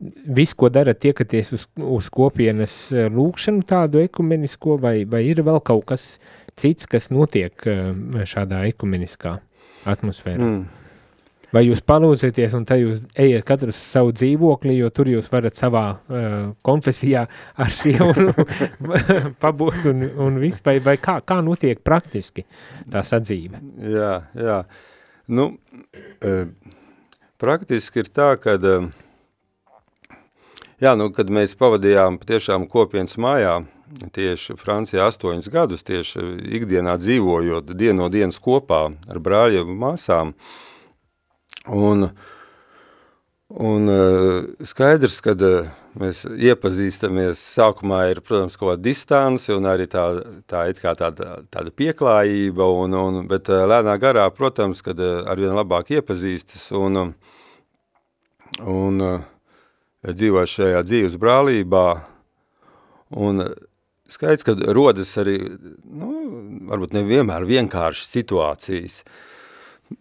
viss, 0.00 0.54
ko 0.54 0.70
darat, 0.72 1.00
tiekaties 1.02 1.52
uz, 1.56 1.68
uz 1.82 2.08
kopienas 2.14 2.74
eh, 2.94 3.08
lūkšanu 3.12 3.66
tādu 3.68 4.02
ekumenisko, 4.04 4.78
vai, 4.82 5.02
vai 5.08 5.24
ir 5.26 5.42
vēl 5.46 5.60
kaut 5.66 5.88
kas 5.90 6.10
cits, 6.58 6.86
kas 6.90 7.10
notiek 7.14 7.66
eh, 7.66 7.94
šādā 8.28 8.64
ekumeniskā 8.70 9.38
atmosfērā? 9.88 10.38
Mm. 10.38 10.84
Vai 11.48 11.62
jūs 11.64 11.80
palūdzieties 11.80 12.52
un 12.58 12.66
tad 12.68 12.82
jūs 12.82 12.98
ejiet 13.16 13.46
katrs 13.48 13.78
savu 13.80 14.12
dzīvokli, 14.12 14.74
jo 14.82 14.90
tur 14.92 15.08
jūs 15.08 15.30
varat 15.32 15.56
savā 15.56 15.84
uh, 15.96 16.34
konfesijā 16.60 17.22
ar 17.56 17.72
sievu 17.72 18.34
pabūt 19.42 19.88
un, 19.88 20.04
un 20.26 20.36
viss, 20.42 20.60
vai, 20.66 20.76
vai 20.84 20.98
kā, 21.00 21.14
kā 21.24 21.38
notiek 21.40 21.80
praktiski 21.80 22.44
tā 22.92 23.00
sadzīve? 23.00 23.62
Jā, 23.94 24.12
jā. 24.36 24.58
Nu, 25.32 25.54
uh, 25.56 26.76
praktiski 27.40 28.04
ir 28.04 28.12
tā, 28.12 28.34
ka 28.44 28.58
uh, 28.60 28.92
Jā, 30.78 30.92
nu, 30.94 31.08
kad 31.10 31.26
mēs 31.26 31.56
pavadījām 31.58 32.20
patiešām 32.22 32.68
kopienas 32.70 33.16
mājā, 33.18 33.56
tieši 34.14 34.54
Francijā 34.60 35.08
astoņus 35.10 35.48
gadus, 35.50 35.80
tieši 35.82 36.20
ikdienā 36.54 36.92
dzīvojot 37.00 37.72
dienu 37.74 38.04
no 38.04 38.10
dienas 38.14 38.38
kopā 38.38 38.84
ar 39.10 39.18
brāļiem 39.18 39.72
un 39.72 39.80
māsām. 39.80 40.28
Un, 41.74 42.04
un 43.58 43.90
eh, 43.90 44.46
skaidrs, 44.70 45.16
kad 45.24 45.42
eh, 45.42 45.66
mēs 45.98 46.20
iepazīstamies, 46.30 47.42
sākumā 47.56 48.04
ir, 48.12 48.20
protams, 48.22 48.54
kaut 48.60 48.76
kāda 48.76 48.84
distance 48.84 49.50
un 49.50 49.66
arī 49.66 49.88
tā, 49.90 50.04
tā 50.46 50.68
it 50.70 50.78
kā 50.84 50.92
tāda, 51.00 51.40
tāda 51.50 51.72
pieklājība, 51.74 52.68
un, 52.84 52.94
un, 53.00 53.18
bet 53.26 53.50
eh, 53.50 53.64
lēnā 53.66 53.96
garā, 53.98 54.28
protams, 54.30 54.84
kad 54.86 55.02
arvien 55.02 55.58
labāk 55.58 55.90
iepazīstas 55.98 56.70
un, 56.78 57.02
un 58.62 59.02
dzīvo 60.06 60.44
šajā 60.48 60.84
dzīves 60.86 61.16
brālībā, 61.20 61.86
un 63.18 63.42
skaidrs, 64.08 64.46
ka 64.46 64.54
rodas 64.76 65.14
arī, 65.20 65.38
nu, 65.84 66.12
varbūt 66.70 66.94
nevienmēr 66.96 67.46
vienkāršas 67.48 68.14
situācijas. 68.14 69.02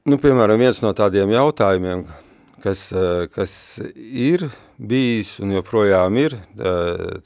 Nu, 0.08 0.20
piemēram, 0.20 0.60
viens 0.60 0.82
no 0.84 0.92
tādiem 0.96 1.32
jautājumiem, 1.32 2.06
kas, 2.64 2.88
kas 3.34 3.54
ir 3.96 4.50
bijis 4.78 5.38
un 5.44 5.56
joprojām 5.56 6.18
ir, 6.20 6.36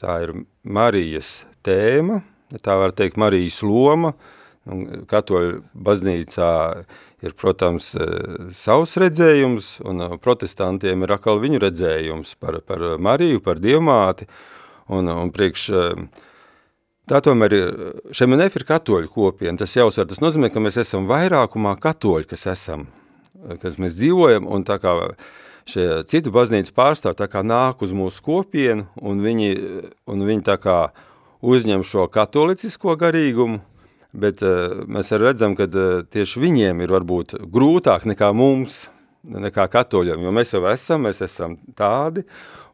tā 0.00 0.18
ir 0.26 0.36
Marijas 0.62 1.42
tēma, 1.66 2.22
tā 2.62 2.76
var 2.78 2.94
teikt 2.96 3.18
Marijas 3.20 3.62
loma, 3.66 4.14
katoļu 5.10 5.62
baznīcā 5.74 6.52
ir, 7.22 7.34
protams, 7.38 7.92
e, 7.94 8.06
savs 8.56 8.96
redzējums, 9.00 9.76
un 9.86 10.02
e, 10.04 10.08
protestantiem 10.22 11.04
ir 11.04 11.14
atkal 11.14 11.40
viņu 11.42 11.62
redzējums 11.62 12.34
par, 12.42 12.60
par 12.66 12.82
Mariju, 13.02 13.42
par 13.44 13.62
Dievmāti, 13.62 14.26
un, 14.92 15.10
un 15.12 15.30
priekš, 15.34 15.68
e, 15.70 15.84
tā 17.10 17.22
tomēr 17.24 17.56
ir, 17.56 17.70
Šemenef 18.14 18.58
ir 18.58 18.66
katoļu 18.68 19.12
kopiena, 19.12 19.60
tas 19.62 19.76
jāuzsver, 19.78 20.08
tas 20.10 20.22
nozīmē, 20.24 20.50
ka 20.52 20.62
mēs 20.62 20.80
esam 20.82 21.06
vairākumā 21.10 21.76
katoļi, 21.82 22.28
kas 22.34 22.48
esam, 22.56 22.88
kas 23.62 23.78
mēs 23.82 23.96
dzīvojam, 23.98 24.50
un 24.50 24.66
tā 24.66 24.80
kā 24.82 24.98
šie 25.70 25.86
citu 26.10 26.34
baznīcas 26.34 26.74
pārstāvi 26.74 27.20
tā 27.20 27.30
kā 27.30 27.44
nāk 27.46 27.84
uz 27.86 27.94
mūsu 27.94 28.22
kopienu, 28.26 28.88
un 28.98 29.22
viņi, 29.22 29.50
un 30.10 30.24
viņi 30.26 30.46
tā 30.46 30.58
kā 30.58 30.78
uzņem 31.42 31.84
šo 31.86 32.08
katolicisko 32.10 32.96
garīgumu, 32.98 33.62
bet 34.12 34.42
uh, 34.44 34.82
mēs 34.88 35.12
arī 35.14 35.30
redzam, 35.30 35.56
ka 35.58 35.66
uh, 35.68 36.02
tieši 36.12 36.42
viņiem 36.42 36.82
ir 36.84 36.92
varbūt 36.92 37.36
grūtāk 37.52 38.06
nekā 38.10 38.32
mums, 38.36 38.86
nekā 39.22 39.68
katoļiem, 39.72 40.24
jo 40.26 40.34
mēs 40.34 40.52
jau 40.54 40.64
esam, 40.70 41.06
mēs 41.06 41.22
esam 41.24 41.56
tādi, 41.78 42.24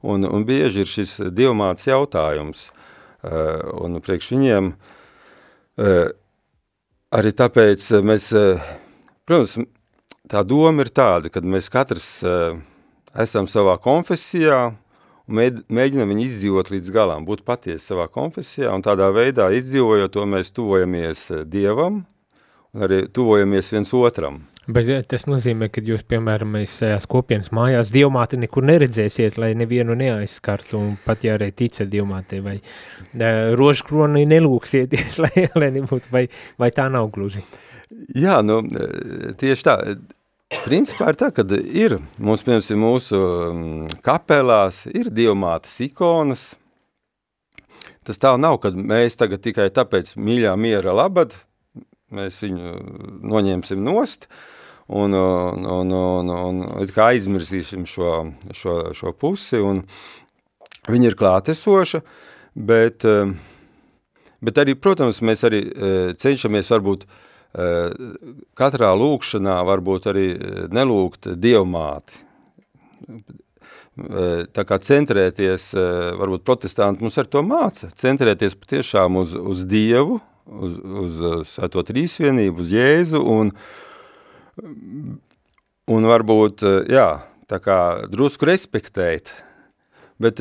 un, 0.03 0.25
un 0.27 0.47
bieži 0.49 0.85
ir 0.85 0.91
šis 0.91 1.19
dievmāts 1.35 1.89
jautājums, 1.89 2.69
uh, 3.23 3.63
un 3.85 4.01
priekš 4.05 4.33
viņiem 4.35 4.73
uh, 4.73 6.09
arī 7.15 7.35
tāpēc 7.37 7.87
mēs, 8.03 8.31
uh, 8.37 8.73
protams, 9.29 9.59
tā 10.29 10.43
doma 10.45 10.85
ir 10.85 10.93
tāda, 10.93 11.33
kad 11.33 11.47
mēs 11.47 11.71
katrs 11.73 12.11
uh, 12.27 12.59
esam 13.19 13.49
savā 13.51 13.79
konfesijā, 13.83 14.73
mēģinam 15.29 16.13
viņu 16.13 16.25
izdzīvot 16.25 16.71
līdz 16.75 16.93
galam, 16.95 17.27
būt 17.29 17.45
patiesi 17.47 17.91
savā 17.93 18.09
konfesijā, 18.13 18.73
un 18.75 18.85
tādā 18.85 19.11
veidā 19.15 19.51
izdzīvojot 19.55 20.15
to 20.15 20.25
mēs 20.29 20.53
tuvojamies 20.57 21.25
eh, 21.33 21.43
Dievam, 21.49 22.05
un 22.75 22.87
arī 22.89 23.05
tuvojamies 23.13 23.75
viens 23.75 23.93
otram. 23.97 24.43
Bet 24.69 24.91
tas 25.09 25.25
nozīmē, 25.25 25.71
ka 25.73 25.81
jūs, 25.81 26.03
piemēram, 26.05 26.59
šajās 26.69 27.07
kopienas 27.09 27.49
mājās 27.57 27.89
dievmāti 27.89 28.37
nekur 28.37 28.67
neredzēsiet, 28.69 29.39
lai 29.41 29.55
nevienu 29.57 29.97
neaizskartu, 29.97 30.77
un 30.77 30.99
pat 31.07 31.25
ja 31.25 31.39
arī 31.39 31.49
ticat 31.57 31.89
dievmātei, 31.89 32.43
vai 32.45 32.59
uh, 32.59 33.55
rožkroni 33.57 34.27
nelūksieties, 34.29 35.17
lai, 35.25 35.47
lai 35.57 35.71
nebūtu, 35.79 36.13
vai, 36.13 36.27
vai 36.61 36.69
tā 36.77 36.85
nav 36.93 37.09
gluži? 37.17 37.41
Jā, 38.13 38.43
nu, 38.45 38.61
eh, 38.77 39.33
tieši 39.41 39.65
tā, 39.65 39.79
Principā 40.49 41.11
ir 41.13 41.17
tā, 41.21 41.29
ka 41.29 41.45
ir 41.61 41.99
mums, 42.17 42.41
piemēram, 42.45 42.81
mūsu 42.81 43.19
mm, 43.19 43.99
kapelās 44.05 44.87
ir 44.89 45.11
dievmātes 45.13 45.75
ikonas. 45.85 46.55
Tas 48.09 48.17
tā 48.17 48.33
nav, 48.41 48.57
ka 48.63 48.73
mēs 48.73 49.21
tagad 49.21 49.43
tikai 49.45 49.69
tāpēc 49.77 50.15
mīļā 50.17 50.55
miera 50.57 50.95
labad, 50.97 51.37
mēs 52.17 52.41
viņu 52.41 52.73
noņemsim 53.29 53.85
nost 53.85 54.25
un, 54.89 55.13
un, 55.13 55.69
un, 55.69 55.93
un, 55.93 56.33
un, 56.33 56.65
kā 56.97 57.11
aizmirsīsim 57.13 57.85
šo, 57.85 58.17
šo, 58.57 58.81
šo 58.97 59.13
pusi, 59.13 59.61
un 59.61 59.85
viņa 60.89 61.11
ir 61.11 61.21
klātesoša, 61.21 62.01
bet, 62.57 63.05
bet 64.41 64.65
arī, 64.65 64.81
protams, 64.81 65.21
mēs 65.21 65.45
arī 65.45 65.67
eh, 65.69 65.97
cenšamies 66.17 66.73
varbūt 66.73 67.05
uh, 67.05 67.25
katrā 68.59 68.91
lūkšanā 68.99 69.59
varbūt 69.65 70.09
arī 70.11 70.27
eh, 70.35 70.65
nelūgt 70.75 71.31
dievmāti. 71.41 72.21
Eh, 73.09 74.43
tā 74.55 74.65
kā 74.69 74.79
centrēties, 74.79 75.71
varbūt 76.21 76.45
protestanti 76.47 77.03
mums 77.03 77.19
ar 77.19 77.31
to 77.31 77.43
māca, 77.43 77.89
centrēties 77.99 78.59
patiešām 78.59 79.17
uz, 79.23 79.35
uz 79.35 79.65
Dievu, 79.67 80.21
uz, 80.47 80.77
uz 81.05 81.19
Svēto 81.51 81.83
Trīsvienību, 81.89 82.63
uz 82.63 82.77
Jēzu 82.77 83.25
un, 83.25 83.51
un 85.89 86.09
varbūt, 86.13 86.63
jā, 86.93 87.09
tā 87.51 87.59
kā 87.65 87.81
drusku 88.13 88.49
respektēt, 88.49 89.33
bet 90.21 90.41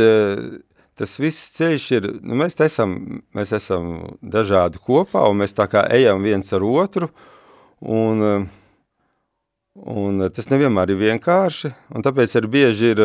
tas 0.97 1.17
viss 1.21 1.51
ceļš 1.57 1.87
ir, 1.97 2.07
nu, 2.25 2.37
mēs 2.41 2.57
esam, 2.63 2.95
mēs 3.37 3.53
esam 3.57 3.91
dažādi 4.21 4.81
kopā, 4.83 5.25
un 5.29 5.43
mēs 5.43 5.55
tā 5.57 5.67
kā 5.71 5.85
ejam 5.93 6.23
viens 6.25 6.49
ar 6.53 6.65
otru, 6.65 7.09
un, 7.81 8.47
un 9.77 10.27
tas 10.33 10.49
nevienmēr 10.51 10.93
ir 10.93 11.01
vienkārši, 11.03 11.73
un 11.93 12.05
tāpēc 12.05 12.37
arī 12.39 12.53
bieži 12.57 12.93
ir 12.95 13.03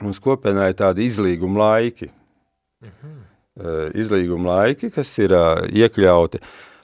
mums 0.00 0.22
kopienā 0.22 0.70
ir 0.70 0.78
tādi 0.78 1.08
izlīguma 1.08 1.64
laiki. 1.64 2.10
Mhm. 2.84 3.16
Izlīguma 3.98 4.52
laiki, 4.52 4.92
kas 4.94 5.10
ir 5.18 5.32
iekļauti, 5.34 6.38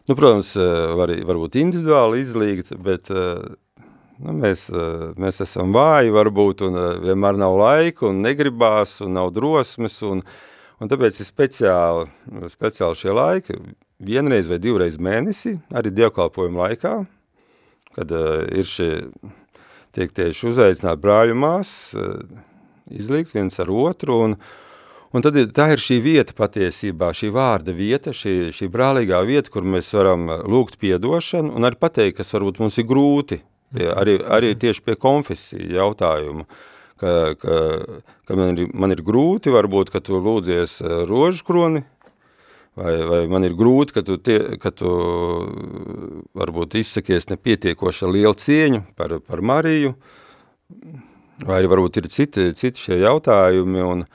nu, 0.09 0.15
protams, 0.19 0.57
var, 0.99 1.13
varbūt 1.29 1.61
individuāli 1.61 2.25
izlīgt, 2.25 2.73
bet 2.83 3.11
Nu, 4.23 4.31
mēs, 4.31 4.69
eh, 4.71 5.15
mēs 5.19 5.41
esam 5.43 5.73
vāji, 5.75 6.13
varbūt, 6.15 6.63
un 6.69 6.79
eh, 6.79 6.91
vienmēr 7.03 7.39
nav 7.41 7.57
laika, 7.59 8.07
un 8.13 8.23
negribās, 8.23 9.01
un 9.03 9.17
nav 9.19 9.33
drosmes, 9.35 9.97
un, 10.07 10.21
un 10.79 10.91
tāpēc 10.91 11.19
ir 11.19 11.27
speciāli, 11.27 12.05
speciāli 12.53 13.01
šie 13.01 13.15
laiki, 13.15 13.57
vienreiz 13.99 14.47
vai 14.51 14.61
divreiz 14.63 15.01
mēnesi, 15.03 15.57
arī 15.75 15.91
dievkalpojuma 15.95 16.69
laikā, 16.69 16.93
kad 17.95 18.11
uh, 18.11 18.43
ir 18.51 18.67
šie, 18.67 18.91
tiek 19.95 20.11
tieši 20.11 20.49
uzaicināt 20.51 20.99
brāļu 21.03 21.37
mās, 21.39 21.71
uh, 21.95 22.19
izlīgt 22.91 23.37
viens 23.37 23.55
ar 23.63 23.71
otru, 23.71 24.17
un, 24.27 24.35
un 25.15 25.25
tad 25.25 25.39
ir, 25.39 25.47
tā 25.55 25.69
ir 25.77 25.83
šī 25.83 26.01
vieta 26.03 26.35
patiesībā, 26.39 27.13
šī 27.15 27.31
vārda 27.35 27.75
vieta, 27.75 28.11
šī, 28.11 28.51
šī 28.55 28.69
brālīgā 28.75 29.23
vieta, 29.27 29.51
kur 29.55 29.63
mēs 29.63 29.93
varam 29.95 30.27
lūgt 30.43 30.79
piedošanu, 30.83 31.55
un 31.55 31.71
arī 31.71 31.79
pateikt, 31.83 32.19
kas 32.19 32.35
varbūt 32.35 32.63
mums 32.63 32.83
ir 32.83 32.91
grūti, 32.91 33.41
pie, 33.73 33.89
arī, 33.95 34.19
arī 34.23 34.55
tieši 34.59 34.85
pie 34.85 34.97
konfesiju 35.01 35.73
jautājumu, 35.79 36.47
ka, 37.01 37.13
ka, 37.41 37.57
ka 38.29 38.39
man, 38.39 38.59
ir, 38.59 38.71
man 38.75 38.95
ir 38.95 39.03
grūti, 39.07 39.53
varbūt, 39.55 39.93
ka 39.95 40.03
tu 40.05 40.21
lūdzies 40.23 40.81
rožu 41.09 41.47
kroni, 41.47 41.85
vai, 42.79 42.97
vai 43.09 43.23
man 43.31 43.47
ir 43.47 43.57
grūti, 43.59 43.97
ka 43.97 44.05
tu, 44.07 44.19
tie, 44.19 44.59
ka 44.63 44.73
tu 44.75 44.91
varbūt 46.37 46.79
izsakies 46.81 47.31
nepietiekoši 47.33 48.11
lielu 48.11 48.35
cieņu 48.39 48.85
par, 48.99 49.19
par 49.25 49.43
Mariju, 49.43 49.95
vai 51.45 51.61
arī 51.61 51.73
varbūt 51.73 52.03
ir 52.03 52.13
citi, 52.13 52.53
citi 52.59 52.87
šie 52.87 53.01
jautājumi, 53.03 53.83
un, 53.83 54.07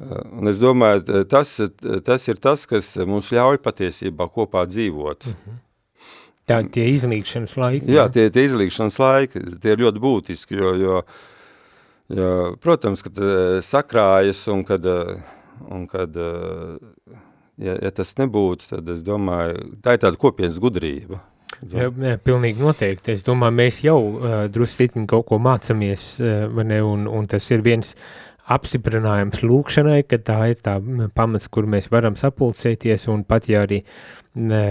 un 0.00 0.52
es 0.52 0.60
domāju, 0.60 1.24
tas, 1.30 1.56
tas 2.04 2.28
ir 2.28 2.40
tas, 2.40 2.66
kas 2.68 2.94
mums 3.08 3.32
ļauj 3.32 3.62
patiesībā 3.64 4.28
kopā 4.32 4.66
dzīvot. 4.68 5.26
-hmm. 5.26 5.66
Tā 6.50 6.60
tie 6.74 6.88
izlīkšanas 6.90 7.56
laiki. 7.60 7.90
Jā, 7.94 8.08
tie, 8.12 8.26
tie 8.34 8.46
izlīkšanas 8.48 9.00
laiki, 9.00 9.44
tie 9.62 9.74
ir 9.76 9.84
ļoti 9.86 10.02
būtiski, 10.02 10.58
jo, 10.58 10.74
jo, 10.80 11.00
jo 12.18 12.30
protams, 12.62 13.04
kad 13.06 13.20
sakrājas 13.66 14.42
un 14.50 14.64
kad, 14.66 14.86
un 15.70 15.86
kad 15.90 16.18
ja, 17.60 17.76
ja 17.76 17.90
tas 17.94 18.14
nebūtu, 18.18 18.72
tad 18.74 18.88
es 18.94 19.04
domāju, 19.06 19.74
tā 19.84 19.96
ir 19.96 20.04
tāda 20.04 20.20
kopienas 20.20 20.60
gudrība. 20.62 21.20
Jā, 21.60 21.90
jā, 21.90 22.16
pilnīgi 22.22 22.62
noteikti. 22.62 23.12
Es 23.12 23.24
domāju, 23.26 23.56
mēs 23.58 23.80
jau 23.84 23.98
uh, 24.00 24.34
drusku 24.52 25.04
kaut 25.10 25.26
ko 25.28 25.40
mācāmies, 25.42 26.04
uh, 26.22 26.62
ne, 26.64 26.80
un, 26.86 27.08
un 27.10 27.26
tas 27.28 27.44
ir 27.50 27.64
viens 27.66 27.94
apstiprinājums 28.50 29.44
lūkšanai, 29.44 30.00
ka 30.08 30.18
tā 30.26 30.38
ir 30.52 30.58
tā 30.64 30.76
pamats, 31.16 31.48
kur 31.52 31.68
mēs 31.70 31.90
varam 31.92 32.16
sapulcēties, 32.18 33.06
un 33.12 33.22
pat 33.28 33.46
ja 33.50 33.62
arī 33.66 33.80
ne, 34.34 34.62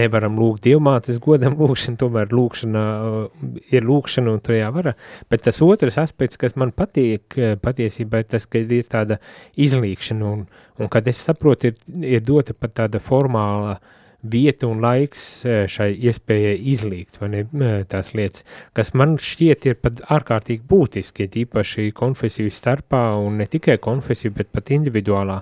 nevaram 0.00 0.38
lūgt 0.40 0.66
dievmātes 0.66 1.18
godam 1.22 1.58
lūkšanu, 1.58 1.98
tomēr 2.02 2.32
lūkšana 2.36 2.84
uh, 3.08 3.50
ir 3.74 3.88
lūkšana 3.88 4.36
un 4.36 4.44
to 4.46 4.56
jāvara, 4.56 4.94
bet 5.32 5.46
tas 5.48 5.60
otrs 5.66 5.98
aspekts, 6.02 6.40
kas 6.40 6.56
man 6.60 6.74
patīk 6.76 7.38
patiesībā, 7.62 8.22
ir 8.22 8.30
tas, 8.36 8.46
ka 8.50 8.62
ir 8.62 8.88
tāda 8.90 9.20
izlīkšana, 9.58 10.32
un, 10.32 10.46
un 10.78 10.92
kad 10.92 11.10
es 11.10 11.22
saprotu, 11.26 11.72
ir, 11.72 12.00
ir 12.16 12.26
dota 12.26 12.54
pat 12.54 12.78
tāda 12.82 13.02
formāla 13.02 13.76
uh, 13.76 13.92
vieta 14.22 14.68
un 14.68 14.80
laiks 14.82 15.22
e, 15.46 15.56
šai 15.70 15.88
iespējai 16.08 16.56
izlīgt, 16.72 17.20
vai 17.20 17.30
ne, 17.32 17.42
tās 17.90 18.12
lietas, 18.16 18.46
kas 18.76 18.92
man 18.96 19.16
šķiet 19.22 19.68
ir 19.70 19.78
pat 19.82 20.02
ārkārtīgi 20.16 20.64
būtiski, 20.68 21.28
īpaši 21.44 21.90
konfesiju 21.96 22.52
starpā, 22.52 23.02
un 23.22 23.40
ne 23.42 23.48
tikai 23.50 23.78
konfesiju, 23.82 24.34
bet 24.38 24.52
pat 24.54 24.72
individuālā 24.76 25.40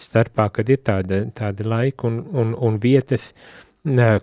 starpā, 0.00 0.48
kad 0.54 0.72
ir 0.72 0.82
tāda, 0.86 1.24
tāda 1.36 1.68
laika 1.68 2.08
un, 2.10 2.22
un, 2.32 2.54
un 2.54 2.80
vietas, 2.82 3.32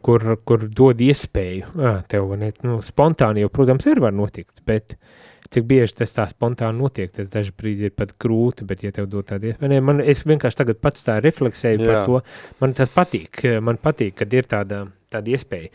kur, 0.02 0.24
kur 0.44 0.64
dod 0.74 1.02
iespēju 1.06 1.90
tev, 2.10 2.32
ne, 2.42 2.50
nu, 2.66 2.80
spontāni 2.86 3.44
jau, 3.44 3.52
protams, 3.54 3.86
ir 3.92 4.02
var 4.02 4.16
notikt, 4.18 4.56
bet 4.66 4.96
uh, 4.96 5.20
cik 5.52 5.68
bieži 5.68 5.98
tas 6.02 6.16
tā 6.16 6.26
spontāni 6.32 6.80
notiek, 6.80 7.12
tas 7.12 7.32
dažs 7.34 7.52
brīdi 7.58 7.90
ir 7.90 7.96
pat 7.98 8.14
grūti, 8.22 8.66
bet 8.68 8.86
ja 8.86 8.94
tev 8.96 9.10
dod 9.12 9.28
tādu 9.32 9.52
iespēju, 9.52 9.84
man, 9.84 10.00
es 10.00 10.24
vienkārši 10.28 10.62
tagad 10.64 10.80
pats 10.84 11.08
tā 11.08 11.18
refleksēju 11.24 11.84
Jā. 11.84 11.88
par 11.90 12.08
to, 12.08 12.22
man 12.64 12.76
tas 12.78 12.92
patīk, 12.94 13.44
man 13.64 13.82
patīk, 13.82 14.16
kad 14.22 14.34
ir 14.38 14.48
tāda, 14.52 14.86
tāda 15.12 15.36
iespēja. 15.36 15.72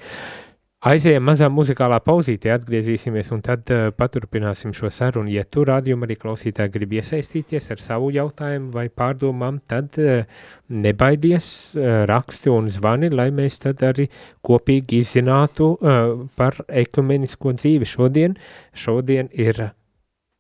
Aizējām 0.87 1.25
mazā 1.26 1.49
muzikālā 1.50 1.97
pauzītē, 2.05 2.52
atgriezīsimies 2.55 3.33
un 3.35 3.40
tad 3.43 3.66
uh, 3.75 3.88
paturpināsim 3.97 4.71
šo 4.76 4.87
sarunu. 4.93 5.33
Ja 5.35 5.43
tu 5.43 5.64
rādījumi 5.66 6.07
arī 6.07 6.14
klausītāji 6.21 6.71
grib 6.76 6.93
iesaistīties 7.00 7.66
ar 7.75 7.81
savu 7.83 8.12
jautājumu 8.14 8.71
vai 8.75 8.87
pārdomām, 8.87 9.59
tad 9.66 9.99
uh, 9.99 10.23
nebaidies, 10.71 11.49
uh, 11.75 12.06
raksti 12.06 12.52
un 12.54 12.71
zvani, 12.71 13.10
lai 13.10 13.34
mēs 13.34 13.58
tad 13.65 13.82
arī 13.89 14.06
kopīgi 14.47 15.02
izzinātu 15.02 15.67
uh, 15.75 16.23
par 16.39 16.54
ekumenisko 16.71 17.50
dzīvi 17.58 17.87
šodien. 17.97 18.39
Šodien 18.71 19.26
ir, 19.34 19.75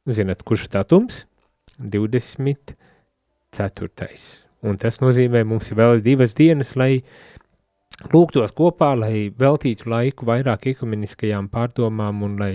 zinat, 0.06 0.46
kurš 0.46 0.70
datums? 0.78 1.24
24. 1.82 2.76
Un 4.66 4.78
tas 4.78 5.02
nozīmē, 5.02 5.42
mums 5.46 5.70
ir 5.72 5.76
vēl 5.80 5.98
divas 6.06 6.38
dienas, 6.38 6.76
lai 6.78 7.02
uh, 7.02 7.35
lūgtos 8.12 8.52
kopā, 8.56 8.90
lai 8.98 9.30
veltītu 9.38 9.88
laiku 9.88 10.26
vairāk 10.28 10.66
ekumeniskajām 10.72 11.48
pārdomām 11.52 12.22
un 12.26 12.36
lai, 12.40 12.50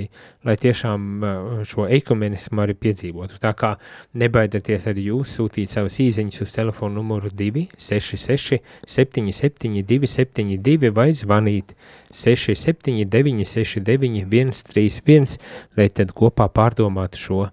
lai 0.46 0.56
tiešām 0.62 1.08
uh, 1.24 1.64
šo 1.68 1.88
ekumenismu 1.90 2.62
arī 2.62 2.76
piedzīvotu. 2.78 3.40
Tā 3.42 3.54
kā 3.58 3.74
nebaidieties 4.22 4.86
arī 4.92 5.08
jūs 5.10 5.34
sūtīt 5.40 5.74
savus 5.74 5.98
īziņus 6.04 6.46
uz 6.46 6.56
telefonu 6.56 7.02
numuru 7.02 7.34
266 7.34 8.62
77 8.86 9.82
272 9.90 10.94
vai 10.96 11.10
zvanīt 11.18 11.76
679 12.14 13.46
69 13.50 14.26
131, 14.30 15.38
lai 15.78 15.90
tad 15.90 16.14
kopā 16.14 16.52
pārdomātu 16.54 17.26
šo 17.26 17.44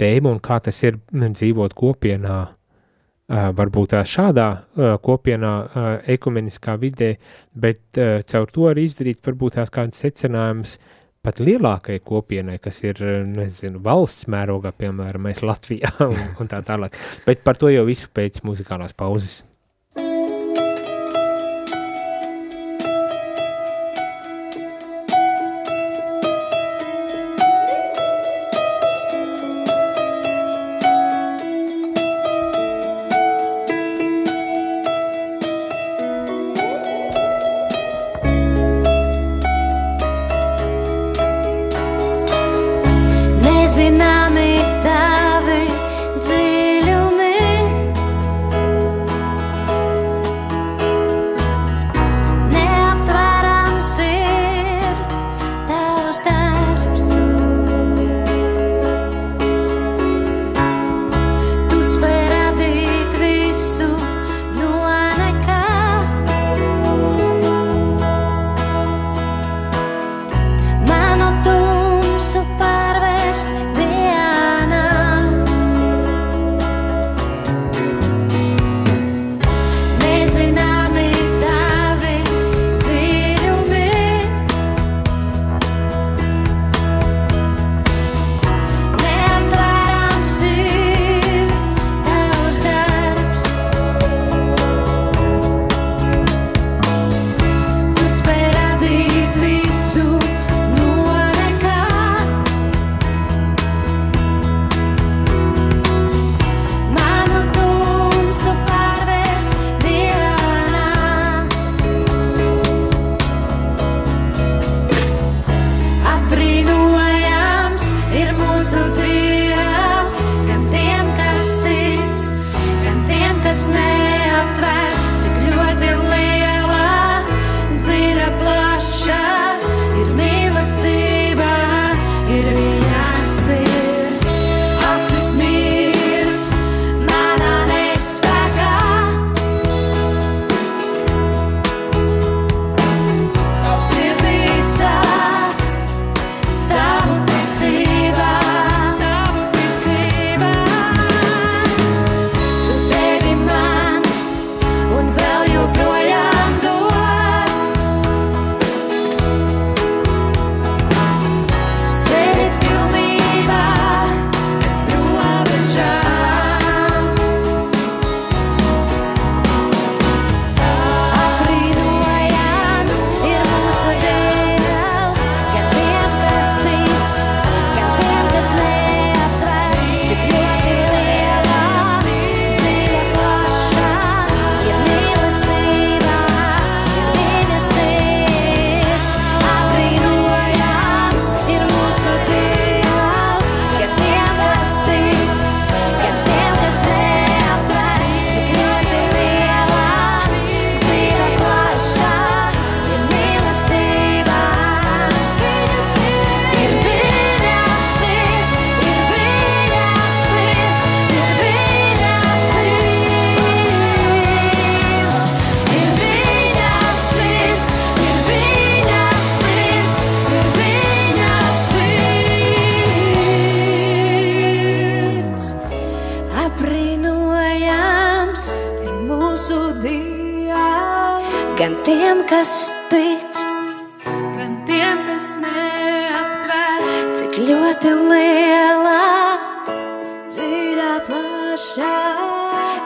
tēmu 0.00 0.32
un 0.32 0.42
kā 0.42 0.58
tas 0.64 0.80
ir 0.86 0.98
dzīvot 1.12 1.76
kopienā 1.76 2.38
varbūt 3.28 3.94
tā 3.94 4.02
šādā 4.04 4.48
kopienā, 5.04 5.52
ekumeniskā 6.12 6.74
vidē, 6.80 7.14
bet 7.54 8.00
caur 8.28 8.52
to 8.52 8.68
arī 8.68 8.84
izdarīt 8.84 9.24
varbūt 9.24 9.56
tās 9.58 9.72
kādas 9.72 10.02
secinājumus 10.04 10.76
pat 11.24 11.40
lielākai 11.40 11.98
kopienai, 12.04 12.58
kas 12.60 12.82
ir, 12.84 13.00
nezinu, 13.24 13.80
valsts 13.84 14.28
mērogā, 14.28 14.74
piemēram, 14.76 15.30
Latvijā 15.40 15.94
un, 16.10 16.20
un 16.42 16.52
tā 16.52 16.60
tālāk. 16.66 16.98
Bet 17.24 17.40
par 17.46 17.56
to 17.60 17.72
jau 17.72 17.86
visu 17.88 18.12
pēc 18.12 18.42
muzikālās 18.44 18.92
pauzes. 18.96 19.40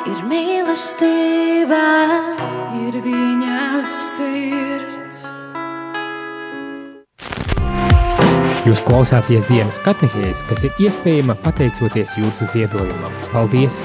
Ir 0.07 0.21
mīlestība, 0.29 1.81
ir 2.79 2.99
viņa 3.03 3.63
sirds. 3.91 5.25
Jūs 8.69 8.83
klausāties 8.85 9.49
dienas 9.49 9.81
katehēs, 9.83 10.45
kas 10.51 10.63
ir 10.69 10.83
iespējama 10.85 11.39
pateicoties 11.43 12.15
jūsu 12.21 12.47
ziedojumam. 12.53 13.15
Paldies! 13.33 13.83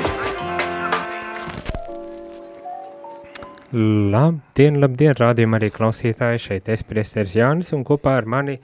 Labdien, 3.73 4.78
labdien, 4.84 5.15
rādījumā 5.17 5.58
arī 5.58 5.71
klausītāji, 5.73 6.43
šeit 6.43 6.69
es 6.69 6.86
priesteris 6.86 7.34
Jānis 7.39 7.73
un 7.73 7.82
kopā 7.88 8.19
ar 8.19 8.30
mani 8.30 8.60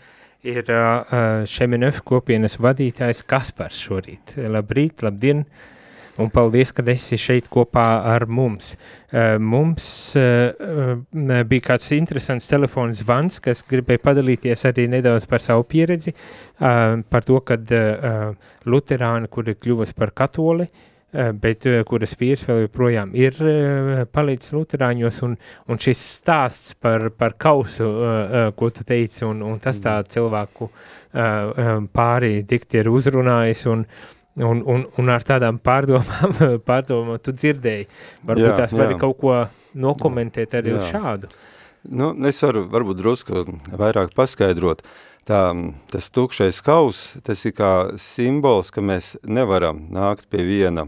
ir 0.46 0.70
uh, 0.70 1.42
Šeminef 1.50 2.04
kopienas 2.06 2.60
vadītājs 2.62 3.24
Kaspars 3.26 3.82
šorīt. 3.88 4.38
Labrīt, 4.54 5.02
labdien! 5.08 5.48
Uh, 5.48 5.79
Un 6.20 6.28
paldies, 6.34 6.74
ka 6.76 6.84
esi 6.92 7.18
šeit 7.20 7.48
kopā 7.52 7.86
ar 8.12 8.26
mums. 8.28 8.74
Uh, 9.10 9.38
mums 9.40 9.86
uh, 10.20 11.00
bija 11.48 11.68
kāds 11.72 11.90
interesants 11.96 12.50
telefons 12.50 13.00
zvans, 13.04 13.40
kas 13.44 13.64
gribēja 13.68 14.04
padalīties 14.04 14.68
arī 14.70 14.90
nedaudz 14.92 15.28
par 15.30 15.44
savu 15.44 15.64
pieredzi, 15.70 16.14
par 16.60 17.24
to, 17.26 17.40
kad 17.48 17.72
luterāni, 18.68 19.30
kuri 19.32 19.56
kļuvusi 19.56 19.96
par 19.96 20.12
katoli, 20.16 20.68
bet 21.42 21.66
kuras 21.88 22.14
vīrs 22.20 22.44
vēl 22.46 22.66
joprojām 22.66 23.14
ir 23.18 23.38
palicis 24.14 24.54
luterāņos, 24.54 25.22
un, 25.26 25.38
un 25.72 25.82
šis 25.82 26.04
stāsts 26.20 26.76
par, 26.78 27.08
par 27.16 27.38
kausu, 27.40 27.88
ko 28.60 28.70
tu 28.76 28.86
teici, 28.86 29.24
un, 29.26 29.42
un 29.48 29.58
tas 29.64 29.80
tā 29.82 29.96
mm. 30.02 30.12
cilvēku 30.14 30.70
pārī 31.96 32.34
dikti 32.50 32.84
ir 32.84 32.92
uzrunājis, 32.92 33.66
un, 33.72 33.88
Un, 34.40 34.62
un, 34.62 34.86
un 35.02 35.10
ar 35.12 35.24
tādām 35.26 35.58
pārdomām, 35.60 36.36
pārdomām 36.70 37.18
tu 37.24 37.34
dzirdēji. 37.36 37.88
Varbūt 38.30 38.46
jā, 38.46 38.56
tās 38.62 38.76
vari 38.78 38.96
jā. 38.96 39.00
kaut 39.02 39.18
ko 39.20 39.36
nokomentēt 39.80 40.54
arī 40.60 40.78
jā. 40.78 40.86
šādu. 40.94 41.32
Nu, 41.90 42.12
es 42.28 42.40
varu 42.44 42.66
varbūt 42.72 43.00
drusku 43.00 43.46
vairāk 43.80 44.14
paskaidrot. 44.16 44.84
Tā, 45.28 45.42
tas 45.92 46.08
tukšais 46.14 46.62
kaus, 46.66 47.02
tas 47.26 47.44
ir 47.46 47.54
kā 47.58 47.74
simbols, 48.02 48.72
ka 48.74 48.82
mēs 48.82 49.14
nevaram 49.28 49.84
nākt 49.94 50.30
pie 50.32 50.42
viena 50.48 50.88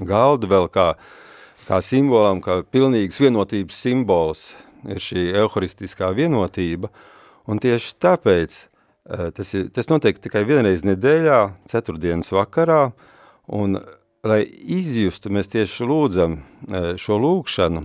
galda 0.00 0.48
vēl 0.48 0.68
kā, 0.72 0.92
kā 1.66 1.80
simbolam, 1.84 2.40
kā 2.44 2.62
pilnīgas 2.72 3.20
vienotības 3.20 3.80
simbols 3.84 4.44
ir 4.88 5.02
šī 5.02 5.28
euharistiskā 5.42 6.10
vienotība. 6.16 6.90
Un 7.50 7.60
tieši 7.62 7.96
tāpēc 8.02 8.62
tas, 9.08 9.54
ir, 9.54 9.68
tas 9.74 9.88
notiek 9.90 10.18
tikai 10.22 10.44
vienreiz 10.48 10.84
nedēļā, 10.86 11.40
ceturtdienas 11.70 12.32
vakarā, 12.34 12.92
un 13.52 13.80
lai 14.26 14.42
izjustu, 14.46 15.32
mēs 15.34 15.50
tieši 15.52 15.88
lūdzam 15.88 16.38
šo 17.00 17.18
lūkšanu, 17.22 17.84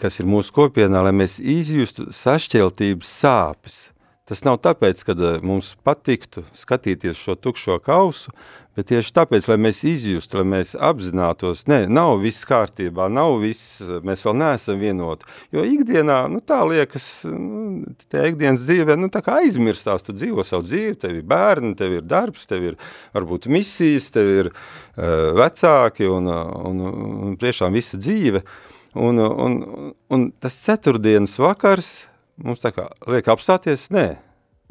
kas 0.00 0.20
ir 0.20 0.28
mūsu 0.28 0.54
kopienā, 0.54 1.00
lai 1.06 1.14
mēs 1.16 1.38
izjustu 1.40 2.10
sašķeltības 2.14 3.16
sāpes. 3.22 3.78
Tas 4.28 4.44
nav 4.46 4.60
tāpēc, 4.62 5.00
ka 5.04 5.16
mums 5.44 5.72
patiktu 5.82 6.44
skatīties 6.56 7.18
šo 7.18 7.34
tukšo 7.34 7.80
kausu, 7.82 8.30
Bet 8.72 8.88
tieši 8.88 9.12
tāpēc, 9.12 9.46
lai 9.50 9.58
mēs 9.60 9.82
izjustu, 9.84 10.38
lai 10.40 10.46
mēs 10.48 10.70
apzinātos, 10.80 11.66
ne, 11.68 11.82
nav 11.92 12.14
viss 12.22 12.46
kārtībā, 12.48 13.10
nav 13.12 13.34
viss, 13.42 13.82
mēs 14.00 14.24
vēl 14.24 14.38
neesam 14.40 14.80
vienoti. 14.80 15.28
Jo 15.52 15.64
ikdienā, 15.68 16.22
nu 16.32 16.40
tā 16.40 16.62
liekas, 16.64 17.08
nu, 17.28 17.82
tajā 18.06 18.30
ikdienas 18.32 18.64
dzīvē, 18.64 18.96
nu 18.96 19.10
tā 19.12 19.20
aizmirstās, 19.34 20.06
tu 20.06 20.16
dzīvo 20.16 20.44
savu 20.48 20.64
dzīvi, 20.64 20.96
tev 21.04 21.18
ir 21.18 21.26
bērni, 21.28 21.74
tev 21.76 21.98
ir 21.98 22.08
darbs, 22.08 22.48
tev 22.48 22.70
ir 22.70 22.78
varbūt 23.12 23.50
misijas, 23.52 24.08
tev 24.14 24.32
ir 24.38 24.52
uh, 24.52 25.34
vecāki 25.36 26.08
un, 26.08 26.32
un, 26.32 26.86
un 27.28 27.36
priešām 27.40 27.76
visa 27.76 28.00
dzīve. 28.00 28.40
Un, 28.92 29.20
un, 29.20 29.60
un 30.12 30.26
tas 30.40 30.56
ceturtdienas 30.64 31.38
vakars 31.40 31.92
mums 32.40 32.62
tā 32.62 32.72
kā 32.74 32.88
liek 33.08 33.28
apstāties, 33.32 33.88
nē, 33.92 34.06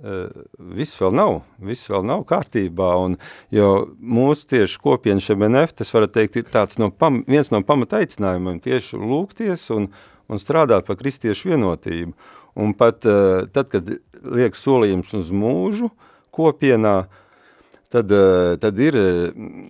viss 0.02 0.98
vēl 0.98 1.14
nav, 1.14 1.42
viss 1.62 1.90
vēl 1.92 2.06
nav 2.08 2.26
kārtībā, 2.30 2.90
un, 3.04 3.18
jo 3.54 3.70
mūsu 4.02 4.48
tieši 4.56 4.82
kopienas 4.82 5.30
MNF, 5.34 5.76
tas 5.78 5.94
var 5.94 6.08
teikt, 6.10 6.40
ir 6.42 6.50
tāds 6.52 6.80
no 6.82 6.90
pam, 6.92 7.22
viens 7.30 7.52
no 7.54 7.62
pamataicinājumiem 7.66 8.62
tieši 8.66 8.98
lūgties 8.98 9.68
un, 9.76 9.90
un 10.32 10.42
strādāt 10.42 10.88
par 10.90 11.00
kristiešu 11.00 11.54
vienotību. 11.54 12.16
Un 12.62 12.74
pat 12.76 13.06
uh, 13.08 13.48
tad, 13.54 13.70
kad 13.72 13.88
liek 14.22 14.58
solījums 14.60 15.14
uz 15.16 15.30
mūžu 15.32 15.88
kopienā, 16.36 17.06
tad, 17.94 18.12
uh, 18.12 18.58
tad 18.60 18.80
ir 18.82 18.98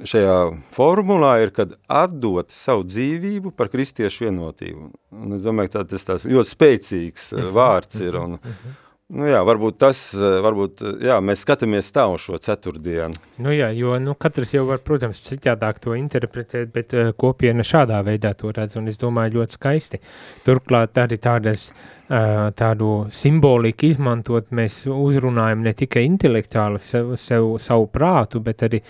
šajā 0.09 0.37
formulā, 0.73 1.35
ir, 1.43 1.51
kad 1.53 1.75
atdot 1.85 2.49
savu 2.55 2.87
dzīvību 2.89 3.53
par 3.53 3.69
kristiešu 3.73 4.25
vienotību. 4.29 4.87
Un 5.13 5.37
es 5.37 5.45
domāju, 5.45 5.73
ka 5.73 5.81
tā, 5.81 5.91
tas 5.93 6.07
tās 6.07 6.25
ļoti 6.29 6.53
spēcīgs 6.55 7.27
uh, 7.35 7.51
vārds 7.53 8.01
ir, 8.01 8.17
un, 8.17 8.39
uh 8.39 8.55
-huh. 8.63 8.79
Nu 9.11 9.27
jā, 9.27 9.41
varbūt 9.43 9.75
tas, 9.81 9.99
eh, 10.15 10.37
varbūt, 10.45 10.81
eh, 10.87 11.05
jā, 11.09 11.17
mēs 11.19 11.43
skatāmies 11.43 11.91
tā 11.91 12.05
uz 12.07 12.23
šo 12.23 12.39
ceturtdienu. 12.39 13.17
Nu 13.43 13.51
jā, 13.51 13.67
jo, 13.75 13.97
nu, 13.99 14.15
katrs 14.15 14.53
jau 14.55 14.63
var, 14.69 14.79
protams, 14.79 15.19
citādāk 15.25 15.81
to 15.83 15.97
interpretēt, 15.99 16.71
bet 16.71 16.93
uh, 16.95 17.11
kopiena 17.11 17.65
šādā 17.67 17.99
veidā 18.07 18.31
to 18.37 18.53
redz, 18.55 18.77
un 18.79 18.87
es 18.87 18.97
domāju 19.01 19.41
ļoti 19.41 19.57
skaisti. 19.57 19.99
Turklāt 20.47 20.95
arī 20.95 21.19
tādas 21.19 21.71
uh, 21.71 22.00
tādu 22.11 22.89
simboliku 23.13 23.87
izmantot, 23.87 24.49
mēs 24.51 24.81
uzrunājam 24.91 25.61
ne 25.63 25.71
tikai 25.77 26.03
intelektuāli 26.09 26.81
sev, 26.83 27.13
sev, 27.21 27.53
savu 27.63 27.87
prātu, 27.87 28.41
bet 28.43 28.65
arī 28.67 28.81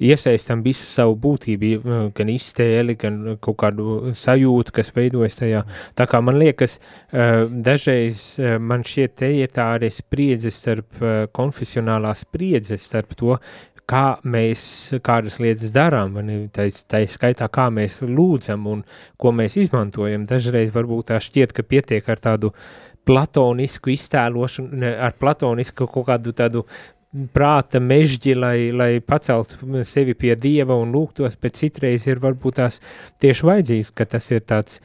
iesaistam 0.00 0.62
visu 0.64 0.86
savu 0.88 1.16
būtību, 1.20 2.12
gan 2.16 2.30
iztēli, 2.32 2.96
gan 3.00 3.18
kaut 3.42 3.58
kādu 3.60 4.14
sajūtu, 4.16 4.72
kas 4.78 4.92
veidojas 4.96 5.36
tajā. 5.42 5.60
Tā 5.98 6.06
kā 6.08 6.22
man 6.24 6.38
liekas, 6.40 6.78
dažreiz 7.12 8.22
man 8.64 8.86
šie 8.88 9.10
te 9.12 9.28
ir 9.42 9.52
tā 9.52 9.74
arī 9.76 9.90
spriedze 9.92 10.52
starp 10.54 11.04
konfesionālā 11.36 12.14
spriedze 12.16 12.80
starp 12.80 13.12
to, 13.18 13.36
kā 13.90 14.04
mēs 14.22 14.62
kādas 15.04 15.40
lietas 15.42 15.72
darām, 15.74 16.14
tā, 16.54 16.68
tā 16.90 17.02
skaitā, 17.10 17.48
kā 17.52 17.66
mēs 17.74 18.00
lūdzam 18.06 18.68
un 18.70 18.84
ko 19.20 19.34
mēs 19.34 19.58
izmantojam. 19.64 20.28
Dažreiz 20.30 20.70
varbūt 20.74 21.10
tā 21.10 21.18
šķiet, 21.22 21.54
ka 21.56 21.66
pietiek 21.66 22.08
ar 22.10 22.22
tādu 22.22 22.52
platonisku 23.08 23.92
iztēlošanu, 23.94 24.94
ar 25.00 25.16
platonisku 25.18 25.88
kaut 25.90 26.08
kādu 26.10 26.34
tādu 26.36 26.64
prāta 27.34 27.80
mežģi, 27.82 28.34
lai, 28.38 28.56
lai 28.70 28.90
paceltu 29.02 29.82
sevi 29.88 30.14
pie 30.14 30.36
Dieva 30.38 30.76
un 30.78 30.92
lūgtos, 30.94 31.34
bet 31.42 31.58
citreiz 31.58 32.06
ir 32.06 32.22
varbūt 32.22 32.60
tās 32.60 32.78
tieši 33.22 33.48
vajadzīgs, 33.48 33.94
ka 33.98 34.06
tas 34.12 34.30
ir 34.30 34.44
tāds 34.46 34.78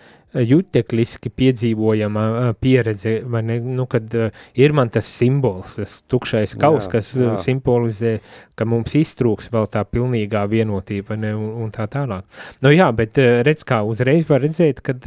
jutekliski 0.43 1.29
piedzīvojama 1.31 2.53
pieredze, 2.59 3.17
vai 3.31 3.41
ne, 3.45 3.59
nu, 3.63 3.85
kad 3.89 4.11
ir 4.59 4.75
man 4.75 4.91
tas 4.93 5.07
simbols, 5.07 5.77
tas 5.79 5.97
tukšais 6.11 6.55
kaus, 6.59 6.87
jā, 6.87 6.91
kas 6.95 7.11
jā. 7.15 7.35
simbolizē, 7.45 8.15
ka 8.55 8.67
mums 8.67 8.95
iztrūks 8.99 9.51
vēl 9.53 9.69
tā 9.71 9.85
pilnīgā 9.87 10.45
vienotība, 10.51 11.17
ne, 11.19 11.33
un, 11.37 11.51
un 11.65 11.71
tā 11.75 11.87
tālāk. 11.91 12.25
Nu 12.65 12.73
jā, 12.73 12.89
bet 12.95 13.19
redz, 13.19 13.63
kā 13.67 13.81
uzreiz 13.87 14.27
var 14.29 14.43
redzēt, 14.45 14.81
kad, 14.85 15.05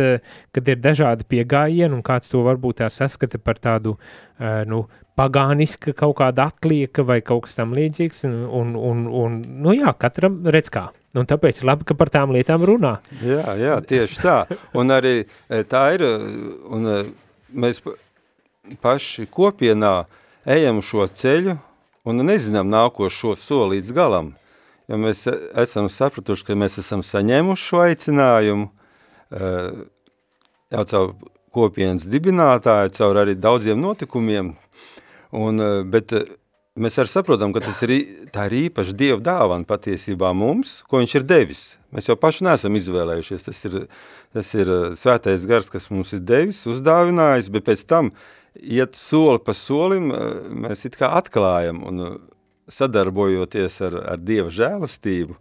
kad 0.54 0.72
ir 0.72 0.80
dažādi 0.84 1.28
piegājieni, 1.28 1.92
un 1.94 2.04
kāds 2.06 2.32
to 2.32 2.44
varbūt 2.46 2.82
tā 2.82 2.92
saskata 2.92 3.40
par 3.42 3.60
tādu, 3.62 3.98
nu, 4.68 4.86
pagāniska 5.18 5.94
kaut 5.98 6.18
kāda 6.20 6.48
atlieka 6.52 7.04
vai 7.06 7.20
kaut 7.26 7.46
kas 7.46 7.58
tam 7.58 7.74
līdzīgs, 7.76 8.24
un, 8.28 8.38
un, 8.60 8.74
un, 8.78 9.04
un 9.22 9.42
nu 9.64 9.74
jā, 9.76 9.92
katram 9.98 10.42
redz 10.46 10.70
kā. 10.74 10.88
Un 11.16 11.24
tāpēc 11.28 11.62
labi, 11.64 11.86
ka 11.88 11.96
par 11.96 12.10
tām 12.12 12.34
lietām 12.36 12.64
runā. 12.68 12.98
Jā, 13.24 13.54
jā, 13.56 13.78
tieši 13.88 14.20
tā. 14.20 14.36
Un 14.76 14.92
arī 14.92 15.14
e, 15.24 15.62
tā 15.64 15.86
ir, 15.96 16.04
e, 16.04 16.32
un 16.68 16.84
e, 16.84 16.98
mēs 17.48 17.80
paši 18.84 19.24
kopienā 19.32 20.02
ejam 20.48 20.82
šo 20.84 21.06
ceļu 21.08 21.56
un 22.08 22.24
nezinām 22.28 22.68
nākošo 22.68 23.34
soli 23.40 23.78
līdz 23.78 23.94
galam. 23.96 24.34
Ja 24.88 25.00
mēs 25.00 25.24
esam 25.28 25.88
sapratuši, 25.92 26.44
ka 26.48 26.56
mēs 26.56 26.78
esam 26.80 27.02
saņēmuši 27.04 27.64
šo 27.64 27.80
aicinājumu, 27.84 28.70
jau 30.72 30.84
caur 30.88 31.10
kopienas 31.52 32.06
dibinātāju, 32.08 32.94
caur 32.96 33.20
arī 33.20 33.34
daudziem 33.36 33.76
notikumiem, 33.84 34.54
un, 35.36 35.60
bet 35.92 36.14
mēs 36.82 36.98
arī 37.00 37.10
saprotam, 37.10 37.52
ka 37.54 37.62
tas 37.64 37.80
ir, 37.86 37.92
tā 38.34 38.46
ir 38.48 38.56
īpaši 38.68 38.96
Dieva 38.98 39.18
dāvana 39.24 39.68
patiesībā 39.68 40.32
mums, 40.36 40.78
ko 40.88 41.02
viņš 41.02 41.14
ir 41.18 41.26
devis. 41.28 41.62
Mēs 41.94 42.10
jau 42.10 42.16
paši 42.20 42.46
neesam 42.46 42.76
izvēlējušies, 42.78 43.46
tas 43.46 43.62
ir, 43.68 43.78
tas 44.36 44.50
ir 44.56 44.72
svētais 45.00 45.46
gars, 45.48 45.70
kas 45.72 45.88
mums 45.92 46.12
ir 46.16 46.24
devis, 46.24 46.64
uzdāvinājis, 46.70 47.52
bet 47.54 47.68
pēc 47.68 47.86
tam 47.88 48.12
iet 48.58 48.98
soli 48.98 49.40
pa 49.44 49.54
solim, 49.56 50.12
mēs 50.66 50.84
it 50.88 50.98
kā 50.98 51.12
atklājam 51.20 51.84
un 51.88 52.04
sadarbojoties 52.68 53.80
ar, 53.88 54.02
ar 54.14 54.20
Dieva 54.20 54.52
žēlastību, 54.52 55.38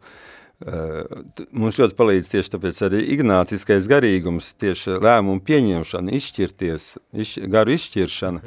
Mums 0.57 1.77
ļoti 1.77 1.93
palīdz 1.93 2.31
tieši 2.31 2.51
tāpēc 2.55 2.79
arī 2.87 3.03
ignāciskais 3.13 3.85
garīgums, 3.89 4.55
tieši 4.57 4.95
lēmumu 5.05 5.43
pieņemšana, 5.45 6.15
izšķirties, 6.17 6.87
iš, 7.13 7.33
garu 7.45 7.75
izšķiršana 7.75 8.41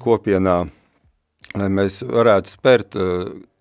kopienā, 0.00 0.62
lai 1.58 1.70
mēs 1.72 2.00
varētu 2.06 2.52
spērt 2.52 2.98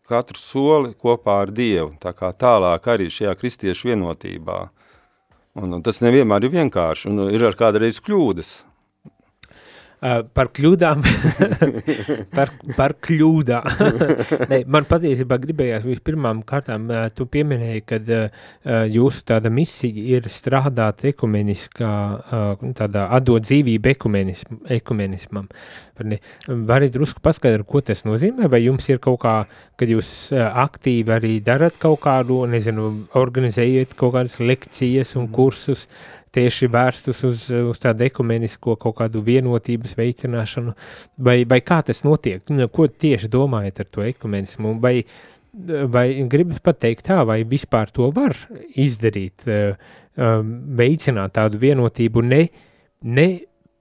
katru 0.10 0.42
soli 0.42 0.94
kopā 0.98 1.44
ar 1.46 1.54
Dievu, 1.54 1.94
tā 2.02 2.14
kā 2.18 2.32
tālāk 2.34 2.88
arī 2.90 3.10
šajā 3.14 3.36
kristiešu 3.38 3.92
vienotībā. 3.92 4.60
Un, 5.60 5.74
un 5.78 5.84
tas 5.86 6.02
nevienmēr 6.02 6.46
ir 6.46 6.54
vienkārši, 6.54 7.10
un 7.10 7.30
ir 7.34 7.44
ar 7.46 7.58
kādreiz 7.58 8.00
kļūdas, 8.06 8.52
Uh, 10.00 10.22
par 10.32 10.48
kļūdām, 10.56 11.02
par, 12.38 12.54
par 12.78 12.94
kļūdām. 13.04 13.66
ne, 14.52 14.60
man 14.72 14.86
patiesībā 14.88 15.36
gribējās 15.44 15.84
vispirmām 15.84 16.40
kārtām, 16.48 16.86
uh, 16.88 17.10
tu 17.12 17.26
pieminēji, 17.28 17.82
ka 17.84 18.00
uh, 18.00 18.46
jūsu 18.88 19.26
tāda 19.28 19.52
misija 19.52 20.06
ir 20.16 20.30
strādāt 20.32 21.04
ekumeniskā, 21.12 21.90
uh, 22.16 22.64
tādā 22.80 23.10
atdot 23.18 23.44
dzīvību 23.44 23.92
ekumenism, 23.92 24.62
ekumenismam. 24.78 25.50
Vari 26.70 26.88
drusku 26.94 27.20
paskaidrot, 27.20 27.68
ko 27.68 27.82
tas 27.84 28.06
nozīmē, 28.08 28.48
vai 28.48 28.64
jums 28.64 28.88
ir 28.88 29.02
kaut 29.04 29.20
kā, 29.26 29.36
kad 29.76 29.92
jūs 29.92 30.14
uh, 30.32 30.46
aktīvi 30.64 31.12
arī 31.18 31.34
darat 31.44 31.76
kaut 31.82 32.00
kādu, 32.08 32.46
nezinu, 32.48 32.88
organizējat 33.20 34.00
kaut 34.00 34.16
kādas 34.16 34.40
lekcijas 34.40 35.18
un 35.20 35.28
kursus, 35.36 35.90
uh, 35.92 36.19
tieši 36.36 36.70
vērstus 36.72 37.24
uz, 37.28 37.48
uz 37.72 37.82
tādu 37.82 38.06
ekumenisko 38.08 38.76
kaut 38.82 38.98
kādu 39.02 39.24
vienotības 39.26 39.96
veicināšanu, 39.98 40.76
vai, 41.26 41.42
vai 41.50 41.60
kā 41.66 41.82
tas 41.86 42.04
notiek, 42.06 42.44
nu, 42.54 42.68
ko 42.74 42.88
tieši 42.90 43.32
domājat 43.32 43.84
ar 43.84 43.90
to 43.90 44.06
ekumenismu, 44.06 44.76
vai, 44.84 44.96
vai 45.90 46.08
gribat 46.30 46.62
pateikt 46.66 47.08
tā, 47.10 47.22
vai 47.28 47.42
vispār 47.48 47.92
to 47.94 48.12
var 48.16 48.38
izdarīt, 48.76 49.48
veicināt 50.80 51.38
tādu 51.38 51.62
vienotību 51.62 52.24
ne, 52.26 52.44
ne 53.08 53.30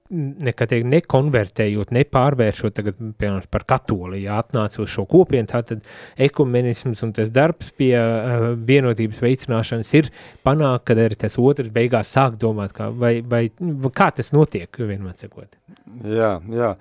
teikt, 0.09 0.87
nekonvertējot, 0.89 1.93
nepārvēršot 1.95 2.77
tagad, 2.79 2.99
piemēram, 3.21 3.49
par 3.53 3.65
katoli, 3.69 4.23
ja 4.25 4.39
atnāca 4.43 4.81
uz 4.83 4.91
šo 4.93 5.05
kopienu, 5.09 5.49
tātad 5.51 5.85
ekumenisms 6.29 7.03
un 7.05 7.13
tas 7.17 7.33
darbs 7.35 7.71
pie 7.77 7.93
uh, 7.99 8.49
vienotības 8.57 9.21
veicināšanas 9.25 9.93
ir 10.01 10.11
panākt, 10.47 10.87
kad 10.89 11.03
arī 11.03 11.19
tas 11.21 11.39
otrs 11.41 11.73
beigās 11.75 12.13
sāk 12.15 12.39
domāt, 12.41 12.73
kā, 12.77 12.89
vai, 12.91 13.19
vai 13.21 13.47
kā 13.95 14.11
tas 14.17 14.33
notiek, 14.37 14.73
vienmēr 14.81 15.19
sakot. 15.21 15.59
Jā, 16.09 16.39
jā. 16.53 16.73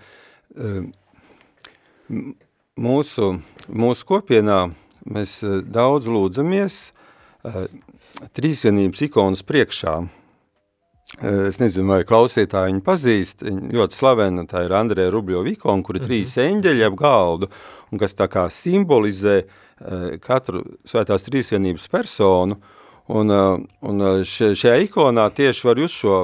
Mūsu, 2.78 3.34
mūsu 3.68 4.08
kopienā 4.08 4.62
mēs 5.08 5.40
daudz 5.68 6.08
lūdzamies 6.12 6.80
uh, 6.88 7.66
trīsvienības 8.38 9.04
ikonas 9.08 9.44
priekšā, 9.48 10.00
Es 11.18 11.58
nezinu, 11.58 11.90
vai 11.96 12.04
klausītāji 12.06 12.76
viņu 12.76 12.84
pazīst. 12.86 13.42
Viņa 13.42 13.72
ļoti 13.74 13.98
slavena, 13.98 14.44
tā 14.46 14.62
ir 14.68 14.74
Andrēja 14.78 15.10
Rubļo 15.14 15.42
Vikona, 15.48 15.82
kur 15.86 15.98
ir 15.98 16.04
mhm. 16.04 16.10
trīs 16.12 16.36
eņģeļi 16.42 16.86
ap 16.86 16.98
galdu, 17.00 17.50
un 17.90 18.02
kas 18.02 18.14
tā 18.18 18.28
kā 18.30 18.46
simbolizē 18.54 19.42
katru 20.24 20.64
svētās 20.86 21.26
trīsvienības 21.26 21.88
personu. 21.90 22.60
Un, 23.08 23.32
un 23.32 24.04
šajā 24.28 24.74
ikonā 24.84 25.30
tieši 25.32 25.64
var 25.64 25.80
just 25.80 26.02
šo 26.02 26.18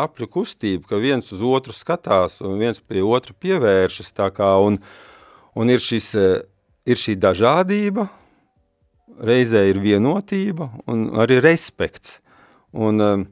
apļu 0.00 0.30
kustību, 0.32 0.86
ka 0.88 0.96
viens 0.96 1.28
uz 1.34 1.42
otru 1.44 1.74
skatās 1.76 2.38
un 2.40 2.56
viens 2.56 2.80
pie 2.80 3.02
otra 3.04 3.36
pievēršas. 3.36 4.14
Kā, 4.32 4.54
un, 4.64 4.78
un 5.54 5.70
ir, 5.70 5.82
šis, 5.84 6.14
ir 6.88 6.98
šī 6.98 7.18
dažādība, 7.20 8.08
reizē 9.20 9.66
ir 9.68 9.82
vienotība 9.84 10.70
un 10.88 11.10
arī 11.20 11.36
respekts. 11.44 12.16
Un, 12.72 13.28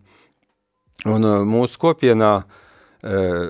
Un 1.08 1.24
uh, 1.24 1.40
mūsu 1.48 1.80
kopienā 1.80 2.32
uh, 2.42 3.46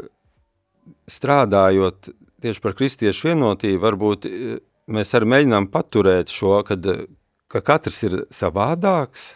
strādājot 1.10 2.12
tieši 2.40 2.62
par 2.62 2.76
kristiešu 2.78 3.32
vienotību, 3.32 3.82
varbūt 3.82 4.28
uh, 4.28 4.60
mēs 4.90 5.10
arī 5.18 5.32
mēģinām 5.34 5.66
paturēt 5.72 6.30
šo, 6.30 6.60
kad, 6.68 6.86
ka 7.50 7.62
katrs 7.66 8.02
ir 8.06 8.18
savādāks, 8.34 9.32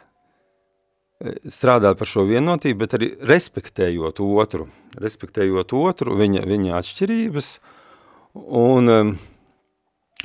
strādāt 1.49 1.99
par 1.99 2.11
šo 2.11 2.25
vienotību, 2.29 2.79
bet 2.83 2.97
arī 2.99 3.11
respektējot 3.25 4.21
otru, 4.25 4.67
respektējot 5.01 5.73
otru, 5.79 6.17
viņa, 6.19 6.43
viņa 6.49 6.75
atšķirības, 6.81 7.49
un, 8.35 8.91
um, 8.93 9.13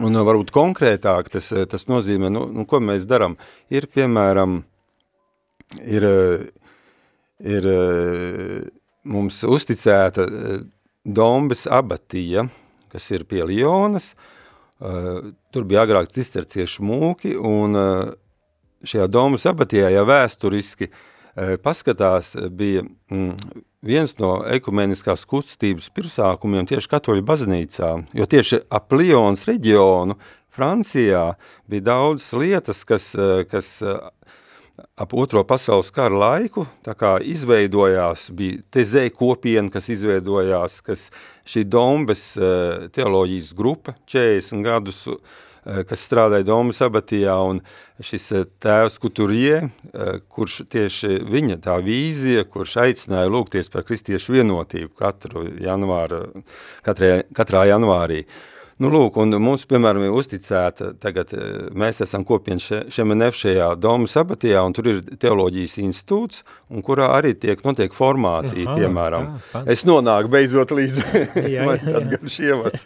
un 0.04 0.22
varbūt 0.30 0.52
konkrētāk 0.56 1.32
tas, 1.34 1.52
tas 1.72 1.88
nozīmē, 1.92 2.32
nu, 2.34 2.48
nu, 2.52 2.66
ko 2.70 2.82
mēs 2.84 3.08
darām, 3.10 3.38
ir, 3.72 3.88
piemēram, 3.94 4.64
ir 5.86 6.10
ir 7.40 7.68
eh, 7.68 8.68
mums 9.08 9.44
uzticēta 9.48 10.26
eh, 10.26 10.60
Dombes 11.10 11.64
abatija, 11.72 12.44
kas 12.92 13.06
ir 13.16 13.24
pie 13.30 13.42
Lionas. 13.48 14.12
Eh, 14.80 15.32
tur 15.54 15.68
bija 15.68 15.86
agrāk 15.88 16.12
cisterciešu 16.14 16.84
mūki, 16.86 17.36
un 17.36 17.78
šajā 18.84 19.08
Dombes 19.12 19.48
abatijā 19.50 19.90
jau 19.94 20.06
vēsturiski 20.08 20.92
paskatās 21.64 22.34
bija 22.52 22.82
mm, 22.84 23.62
viens 23.86 24.16
no 24.20 24.42
ekumeniskās 24.50 25.24
kustības 25.30 25.88
pirmsākumiem 25.96 26.68
tieši 26.68 26.90
katoļu 26.92 27.24
baznīcā, 27.24 27.92
jo 28.18 28.28
tieši 28.28 28.60
ap 28.76 28.92
Lionas 28.92 29.46
reģionu 29.48 30.18
Francijā 30.52 31.38
bija 31.70 31.86
daudz 31.94 32.26
lietas, 32.36 32.82
kas, 32.88 33.14
kas 33.52 33.72
ap 34.96 35.14
otro 35.14 35.44
pasaules 35.48 35.92
kara 35.94 36.16
laiku, 36.16 36.66
izveidojās, 37.26 38.30
bija 38.36 38.62
tezē 38.74 39.08
kopiena, 39.16 39.70
kas 39.74 39.90
izveidojās, 39.94 40.80
kas 40.86 41.10
šī 41.50 41.66
Dombes 41.70 42.24
uh, 42.38 42.90
teoloģijas 42.96 43.54
grupa 43.58 43.96
40 44.12 44.66
gadus, 44.66 45.02
uh, 45.10 45.18
kas 45.90 46.04
strādāja 46.06 46.48
Dombes 46.48 46.82
abatijā, 46.86 47.38
un 47.50 47.64
šis 48.04 48.30
uh, 48.36 48.46
tēvs 48.64 49.00
Kuturie, 49.02 49.64
kurš 50.30 50.62
tieši 50.72 51.20
viņa 51.30 51.60
tā 51.66 51.80
vīzija, 51.86 52.46
kurš 52.50 52.78
aicināja 52.86 53.32
lūgties 53.34 53.72
par 53.74 53.88
kristiešu 53.88 54.38
vienotību 54.40 54.94
katru 55.00 55.48
janvāra, 55.64 56.26
katrā, 56.86 57.20
katrā 57.36 57.68
janvārī. 57.74 58.24
Uh, 58.24 58.59
Nu, 58.80 58.88
lūk, 58.88 59.18
un 59.20 59.36
mums, 59.44 59.66
piemēram, 59.68 60.06
ir 60.08 60.14
uzticēta, 60.16 60.94
tagad 61.04 61.34
eh, 61.36 61.48
mēs 61.76 61.98
esam 62.06 62.24
kopienas 62.24 62.88
Šemenef 62.96 63.36
šajā 63.36 63.74
Doma 63.76 64.08
sabatijā, 64.08 64.62
un 64.64 64.76
tur 64.76 64.88
ir 64.88 65.02
teoloģijas 65.20 65.74
institūts, 65.84 66.46
un 66.72 66.86
kurā 66.88 67.10
arī 67.18 67.34
tiek 67.36 67.60
notiek 67.68 67.92
formācija, 67.92 68.64
Aha, 68.64 68.78
piemēram. 68.80 69.28
Tā, 69.52 69.64
es 69.76 69.84
nonāku 69.84 70.32
beidzot 70.32 70.72
līdz, 70.72 71.00
jā, 71.52 71.66
man 71.68 71.84
tāds 71.84 72.08
garš 72.14 72.38
ievads, 72.46 72.86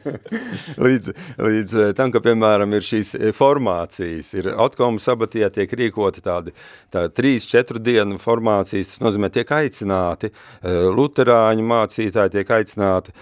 līdz, 0.88 1.12
līdz 1.46 1.76
eh, 1.84 1.92
tam, 1.94 2.10
ka, 2.10 2.24
piemēram, 2.26 2.74
ir 2.74 2.88
šīs 2.88 3.14
eh, 3.20 3.30
formācijas, 3.38 4.32
ir 4.40 4.50
Otkomu 4.66 4.98
sabatijā 4.98 5.52
tiek 5.54 5.76
rīkoti 5.78 6.26
tādi 6.26 6.56
tā, 6.90 7.06
trīs, 7.14 7.46
četru 7.46 7.78
dienu 7.78 8.18
formācijas, 8.18 8.96
tas 8.96 9.06
nozīmē 9.06 9.30
tiek 9.30 9.54
aicināti, 9.60 10.34
luterāņu 10.64 11.70
mācītāji 11.70 12.34
tiek 12.34 12.54
aicināti, 12.58 13.14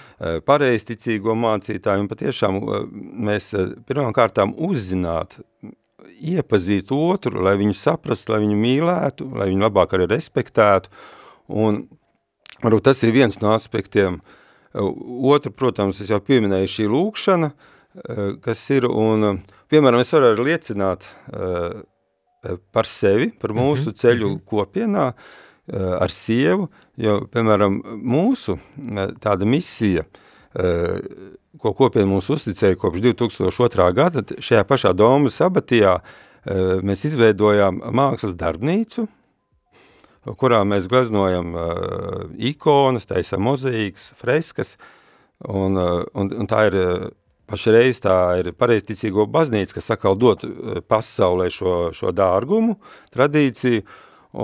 pareisticīgo 0.49 1.37
mācītāji, 1.37 1.82
klausītājiem 1.83 2.09
patiešām 2.09 2.59
uh, 2.63 2.87
mēs 2.91 3.53
uh, 3.55 3.75
pirmām 3.87 4.13
kārtām 4.13 4.55
uzzināt, 4.57 5.41
iepazīt 6.23 6.91
otru, 6.93 7.43
lai 7.43 7.57
viņu 7.59 7.75
saprastu, 7.75 8.33
lai 8.33 8.43
viņu 8.43 8.57
mīlētu, 8.57 9.27
lai 9.37 9.51
viņu 9.51 9.63
labāk 9.63 9.95
arī 9.95 10.07
respektētu. 10.11 10.91
Un 11.49 11.89
varbūt 12.63 12.85
tas 12.85 13.03
ir 13.03 13.13
viens 13.13 13.41
no 13.41 13.53
aspektiem. 13.55 14.21
Uh, 14.73 14.93
otru, 15.33 15.53
protams, 15.53 16.01
es 16.01 16.11
jau 16.11 16.21
pieminēju 16.21 16.69
šī 16.69 16.89
lūkšana, 16.89 17.53
kas 18.41 18.61
ir, 18.73 18.87
un, 18.89 19.43
piemēram, 19.69 20.01
es 20.01 20.09
varu 20.15 20.31
arī 20.31 20.45
liecināt 20.47 21.05
par 22.73 22.89
sevi, 22.89 23.27
par 23.37 23.53
mūsu 23.53 23.91
mm 23.91 23.93
-hmm. 23.93 23.99
ceļu 24.01 24.31
mhm. 24.31 24.39
kopienā, 24.49 25.13
ar 26.01 26.11
sievu, 26.11 26.71
jo, 26.97 27.19
piemēram, 27.29 27.83
mūsu 28.01 28.57
tāda 29.21 29.45
misija, 29.45 30.07
ko 31.63 31.73
kopiena 31.79 32.09
mums 32.11 32.31
uzticēja 32.33 32.79
kopš 32.81 33.03
2002. 33.05 33.89
gada, 33.95 34.23
šajā 34.43 34.65
pašā 34.67 34.93
Domas 34.99 35.39
abatijā 35.45 35.99
e, 36.01 36.57
mēs 36.83 37.07
izveidojām 37.07 37.83
mākslas 37.95 38.35
darbnīcu, 38.39 39.07
kurā 40.39 40.61
mēs 40.63 40.87
gleznojam 40.87 41.49
uh, 41.59 41.73
ikonas, 42.39 43.09
taisam 43.11 43.43
mozaīkas, 43.43 44.13
freskas, 44.15 44.77
un, 45.43 45.75
uh, 45.75 46.05
un, 46.15 46.31
un 46.45 46.47
tā 46.47 46.61
ir 46.69 46.77
pašreiz 47.51 47.99
tā 48.05 48.15
ir 48.39 48.53
pareizticīgo 48.55 49.27
baznīca, 49.27 49.75
kas 49.81 49.91
sakal 49.91 50.15
dot 50.15 50.47
pasaulē 50.87 51.51
šo, 51.51 51.75
šo 51.91 52.15
dārgumu, 52.15 52.79
tradīciju, 53.11 53.83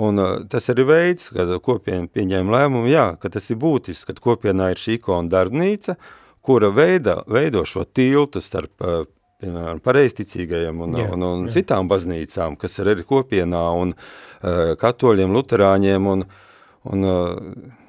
un 0.03 0.19
tas 0.51 0.67
arī 0.75 0.83
veids, 0.91 1.31
kad 1.31 1.55
kopiena 1.63 2.11
pieņēma 2.11 2.57
lēmumu, 2.57 2.91
jā, 2.91 3.07
ka 3.23 3.31
tas 3.31 3.47
ir 3.47 3.63
būtisks, 3.63 4.03
kad 4.11 4.19
kopienā 4.19 4.73
ir 4.75 4.83
šī 4.83 4.99
ikona 4.99 5.31
darbnīca, 5.31 5.95
uh, 5.95 6.18
kura 6.49 6.71
veida, 6.73 7.19
veido 7.29 7.61
šo 7.69 7.85
tiltu 7.85 8.41
starp 8.41 8.81
uh, 8.81 9.03
piemēram, 9.39 9.79
pareisticīgajiem 9.83 10.83
un, 10.83 10.97
Jā, 10.99 11.07
un, 11.13 11.25
un 11.27 11.47
jā. 11.47 11.59
citām 11.59 11.89
baznīcām, 11.91 12.57
kas 12.59 12.79
ir 12.81 12.91
arī 12.93 13.05
kopienā, 13.07 13.63
un 13.79 13.93
uh, 13.93 14.73
katoļiem, 14.79 15.33
luterāņiem, 15.35 16.09
un, 16.13 16.25
un, 16.89 17.07
uh, 17.07 17.79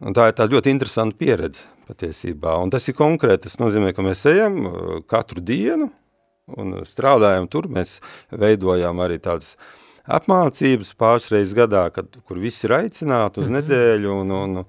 un 0.00 0.16
tā 0.16 0.30
ir 0.30 0.38
tāda 0.38 0.56
ļoti 0.56 0.72
interesanta 0.74 1.18
pieredze 1.18 1.66
patiesībā. 1.86 2.56
Un 2.62 2.72
tas 2.74 2.88
ir 2.88 2.96
konkrēti, 2.98 3.46
tas 3.46 3.60
nozīmē, 3.62 3.92
ka 3.94 4.04
mēs 4.06 4.24
ejam 4.32 4.60
uh, 4.64 4.76
katru 5.06 5.44
dienu 5.44 5.90
un 6.56 6.78
strādājam 6.86 7.50
tur, 7.50 7.68
mēs 7.70 7.98
veidojam 8.30 9.02
arī 9.02 9.18
tādas 9.22 9.54
apmācības 10.06 10.92
pāris 10.98 11.26
reizes 11.34 11.54
gadā, 11.58 11.88
kad, 11.94 12.18
kur 12.26 12.38
visi 12.38 12.66
ir 12.68 12.76
aicināti 12.78 13.42
uz 13.42 13.50
nedēļu, 13.50 14.18
un, 14.22 14.34
un 14.40 14.58
nu 14.60 14.66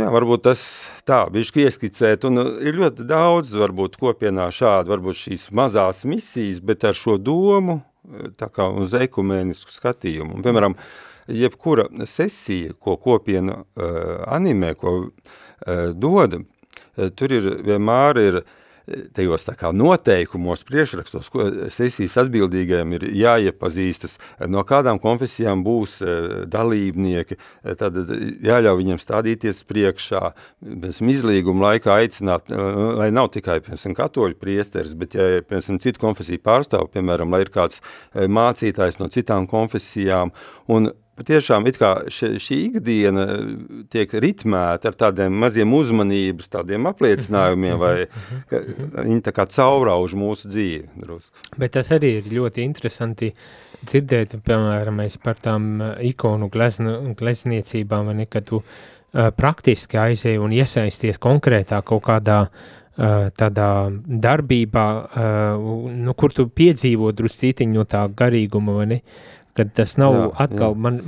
jā, 0.00 0.08
varbūt 0.14 0.44
tas 0.48 0.64
tā, 1.08 1.24
bišķi 1.32 1.66
ieskicēt, 1.68 2.26
un 2.28 2.42
uh, 2.42 2.52
ir 2.64 2.78
ļoti 2.80 3.06
daudz, 3.08 3.54
varbūt 3.60 3.98
kopienā 4.00 4.48
šādi, 4.54 4.92
varbūt 4.94 5.20
šīs 5.22 5.48
mazās 5.56 6.04
misijas, 6.08 6.62
bet 6.64 6.86
ar 6.88 6.98
šo 6.98 7.16
domu, 7.18 7.80
uh, 7.80 8.26
tā 8.38 8.50
kā 8.52 8.68
uz 8.70 8.96
ekumēnisku 8.98 9.74
skatījumu. 9.74 10.38
Un, 10.38 10.44
piemēram, 10.46 10.76
jebkura 11.30 11.88
sesija, 12.10 12.74
ko 12.76 12.98
kopiena 13.00 13.62
uh, 13.62 14.26
animē, 14.34 14.74
ko 14.80 14.98
uh, 15.04 15.88
dod, 15.94 16.40
uh, 16.42 17.08
tur 17.16 17.38
ir 17.38 17.50
vienmēr 17.64 18.22
ir 18.26 18.42
uh, 18.42 18.60
tajos 19.16 19.46
tā 19.46 19.54
kā 19.58 19.70
noteikumos, 19.74 20.64
priešrakstos, 20.68 21.30
ko 21.32 21.46
sesijas 21.72 22.16
atbildīgajiem 22.24 22.96
ir 22.98 23.06
jāiepazīstas, 23.16 24.18
no 24.50 24.64
kādām 24.68 25.00
konfesijām 25.02 25.64
būs 25.66 25.98
eh, 26.04 26.34
dalībnieki, 26.50 27.38
eh, 27.38 27.76
tad 27.80 27.96
jāļauj 28.44 28.80
viņiem 28.82 29.00
stādīties 29.00 29.64
priekšā, 29.68 30.22
mēs 30.84 31.00
izlīguma 31.14 31.70
laikā 31.70 31.94
aicināt, 32.00 32.50
lai 32.50 33.10
nav 33.14 33.30
tikai, 33.34 33.60
piemēram, 33.64 33.94
katoļu 33.96 34.38
priesteris, 34.40 34.96
bet, 34.98 35.16
ja, 35.16 35.44
piemēram, 35.46 35.80
citu 35.82 36.02
konfesiju 36.02 36.42
pārstāv, 36.44 36.88
piemēram, 36.94 37.32
lai 37.32 37.44
ir 37.44 37.52
kāds 37.54 37.80
mācītājs 38.14 39.00
no 39.00 39.08
citām 39.12 39.48
konfesijām, 39.50 40.34
un 40.72 40.90
patiešām 41.18 41.66
šī 42.10 42.58
ikdiena 42.68 43.26
tiek 43.92 44.14
ritmēta 44.24 44.90
ar 44.90 44.98
tādiem 44.98 45.36
maziem 45.44 45.72
uzmanības, 45.74 46.50
tādiem 46.52 46.88
apliecinājumiem, 46.90 47.76
vai 47.80 47.94
ka, 48.50 48.62
viņi 49.00 49.20
tā 49.24 49.34
kā 49.36 49.46
caurauž 49.50 50.16
mūsu 50.18 50.50
dzīvi 50.50 51.04
drusku. 51.04 51.46
Bet 51.60 51.76
tas 51.78 51.92
arī 51.94 52.18
ir 52.20 52.30
ļoti 52.32 52.64
interesanti 52.66 53.32
dzirdēt, 53.84 54.38
piemēram, 54.44 55.02
par 55.24 55.40
tām 55.42 55.68
uh, 55.80 55.92
ikonu 56.04 56.48
gleznu, 56.52 57.14
glezniecībām, 57.18 58.10
vai 58.10 58.16
ne, 58.22 58.28
ka 58.30 58.42
tu 58.44 58.62
uh, 58.62 59.28
praktiski 59.36 60.00
aizēji 60.00 60.40
un 60.42 60.54
iesaisties 60.56 61.20
konkrētā 61.22 61.82
kaut 61.86 62.04
kādā 62.08 62.40
uh, 62.48 63.28
tādā 63.36 63.70
darbībā, 64.26 64.86
uh, 65.04 65.92
nu, 65.94 66.16
kur 66.16 66.34
tu 66.34 66.48
piedzīvo 66.48 67.12
druscītiņu 67.16 67.80
no 67.80 67.86
tā 67.88 68.06
garīguma, 68.16 68.78
vai 68.80 68.90
ne, 68.94 69.00
kad 69.54 69.70
tas 69.74 69.94
nav 70.00 70.16
jā, 70.16 70.24
atkal, 70.44 70.74
jā. 70.74 70.80
man, 70.86 71.00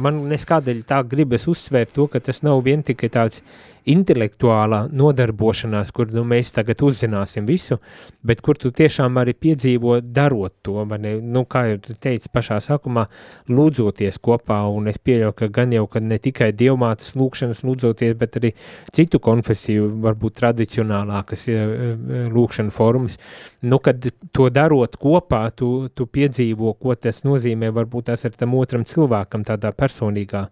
man 0.00 0.22
neskādēļ 0.30 0.80
tā 0.88 1.02
gribas 1.08 1.44
uzsvērt 1.50 1.92
to, 1.96 2.08
ka 2.12 2.22
tas 2.24 2.40
nav 2.44 2.62
vien 2.64 2.84
tikai 2.86 3.10
tāds 3.12 3.42
intelektuālā 3.88 4.84
nodarbošanās, 4.94 5.90
kur 5.94 6.10
nu, 6.14 6.24
mēs 6.28 6.52
tagad 6.54 6.82
uzzināsim 6.86 7.46
visu, 7.48 7.78
bet 8.26 8.42
kur 8.44 8.58
tu 8.60 8.70
tiešām 8.74 9.18
arī 9.20 9.34
piedzīvo 9.34 9.98
darot 10.02 10.54
to, 10.66 10.84
vai 10.88 10.98
ne, 11.02 11.14
nu, 11.22 11.44
kā 11.48 11.64
jau 11.70 11.80
tu 11.86 11.96
teici 11.98 12.30
pašā 12.32 12.60
sākumā, 12.62 13.06
lūdzoties 13.50 14.20
kopā, 14.22 14.60
un 14.70 14.90
es 14.92 15.00
pieļauju, 15.02 15.36
ka 15.38 15.48
gan 15.54 15.74
jau, 15.74 15.86
ka 15.90 16.02
ne 16.02 16.18
tikai 16.22 16.52
dievmātas 16.56 17.14
lūkšanas 17.18 17.64
lūdzoties, 17.66 18.14
bet 18.20 18.38
arī 18.40 18.52
citu 18.94 19.20
konfesiju, 19.22 19.88
varbūt 20.04 20.38
tradicionālākas 20.42 21.48
eh, 21.50 21.58
eh, 21.62 22.28
lūkšana 22.32 22.74
formas, 22.74 23.18
nu, 23.66 23.80
kad 23.82 24.06
to 24.32 24.48
darot 24.54 24.96
kopā, 25.00 25.44
tu, 25.56 25.72
tu 25.94 26.06
piedzīvo, 26.06 26.76
ko 26.78 26.94
tas 26.94 27.24
nozīmē, 27.26 27.72
varbūt 27.74 28.12
tas 28.12 28.26
ir 28.28 28.38
tam 28.38 28.54
otram 28.58 28.86
cilvēkam 28.86 29.46
tādā 29.48 29.74
personīgā 29.74 30.46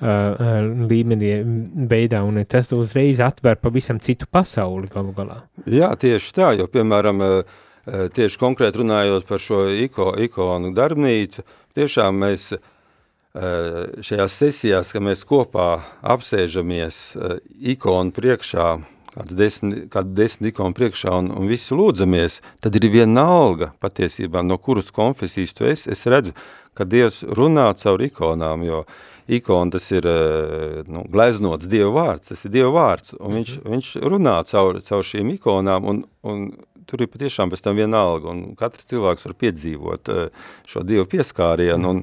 uh, 0.00 0.08
uh, 0.08 0.86
līmenī 0.90 1.32
veidā, 1.90 2.22
un 2.26 2.40
tas 2.48 2.70
uzreiz 2.74 3.22
atver 3.24 3.58
pavisam 3.62 4.00
citu 4.02 4.28
pasauli 4.30 4.90
galu 4.92 5.14
galā. 5.16 5.42
Jā, 5.66 5.92
tieši 5.96 6.34
tā, 6.36 6.52
jo, 6.58 6.68
piemēram, 6.70 7.22
eh, 7.24 7.58
tieši 7.84 8.40
konkrēti 8.40 8.80
runājot 8.80 9.26
par 9.28 9.42
šo 9.42 9.66
iko, 9.68 10.14
ikonu 10.24 10.72
darbnīcu, 10.76 11.44
tiešām 11.76 12.22
mēs 12.24 12.54
šajās 13.34 14.34
sesijās, 14.38 14.92
ka 14.94 15.00
mēs 15.02 15.24
kopā 15.26 15.80
apsēžamies 16.06 16.98
ikonu 17.74 18.14
priekšā, 18.14 18.68
kāds 19.14 19.36
desmit, 19.38 19.86
kādu 19.92 20.14
desmit 20.14 20.52
ikonu 20.52 20.74
priekšā 20.76 21.14
un, 21.22 21.30
un 21.38 21.48
visu 21.50 21.76
lūdzamies, 21.78 22.40
tad 22.62 22.76
ir 22.78 22.88
vienalga 22.92 23.72
patiesībā, 23.82 24.42
no 24.46 24.58
kuras 24.58 24.90
konfesijas 24.94 25.54
tu 25.54 25.66
esi, 25.70 25.90
es 25.94 26.06
redzu, 26.10 26.34
ka 26.74 26.86
Dievs 26.88 27.22
runā 27.38 27.68
caur 27.78 28.02
ikonām, 28.02 28.64
jo 28.66 28.82
ikona 29.28 29.76
tas 29.76 29.88
ir 29.92 30.06
eh, 30.08 30.82
nu, 30.90 31.04
gleznots 31.10 31.68
Dieva 31.70 31.90
vārds, 31.94 32.30
tas 32.32 32.44
ir 32.44 32.54
Dieva 32.54 32.72
vārds, 32.74 33.16
un 33.18 33.38
viņš, 33.40 33.56
viņš 33.64 33.90
runā 34.04 34.36
caur, 34.50 34.80
caur 34.84 35.04
šīm 35.06 35.34
ikonām, 35.38 35.90
un, 35.90 36.04
un 36.28 36.46
tur 36.88 37.04
ir 37.04 37.10
patiešām 37.12 37.52
pēc 37.52 37.64
tam 37.64 37.78
vienalga, 37.80 38.32
un 38.32 38.54
katrs 38.58 38.88
cilvēks 38.90 39.28
var 39.28 39.36
piedzīvot 39.40 40.12
eh, 40.12 40.48
šo 40.68 40.84
Dievu 40.86 41.08
pieskārienu, 41.16 41.94
un 41.94 42.02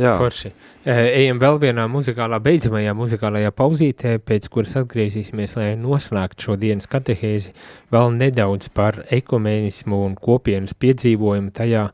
jā. 0.00 0.16
Forši. 0.18 0.52
Eh, 0.86 1.02
Ejam 1.22 1.40
vēl 1.42 1.60
vienā 1.62 1.86
muzikālā, 1.90 2.38
beidzamajā 2.42 2.92
muzikālajā 2.98 3.52
pauzītē, 3.54 4.16
pēc 4.22 4.50
kuras 4.54 4.76
atgriezīsimies, 4.82 5.56
lai 5.58 5.72
noslēgtu 5.80 6.48
šo 6.48 6.58
dienas 6.62 6.90
katehēzi, 6.90 7.54
vēl 7.94 8.14
nedaudz 8.18 8.70
par 8.74 9.04
ekumēnismu 9.14 10.02
un 10.08 10.14
kopienas 10.18 10.74
piedzīvojumu 10.78 11.54
tajā, 11.54 11.88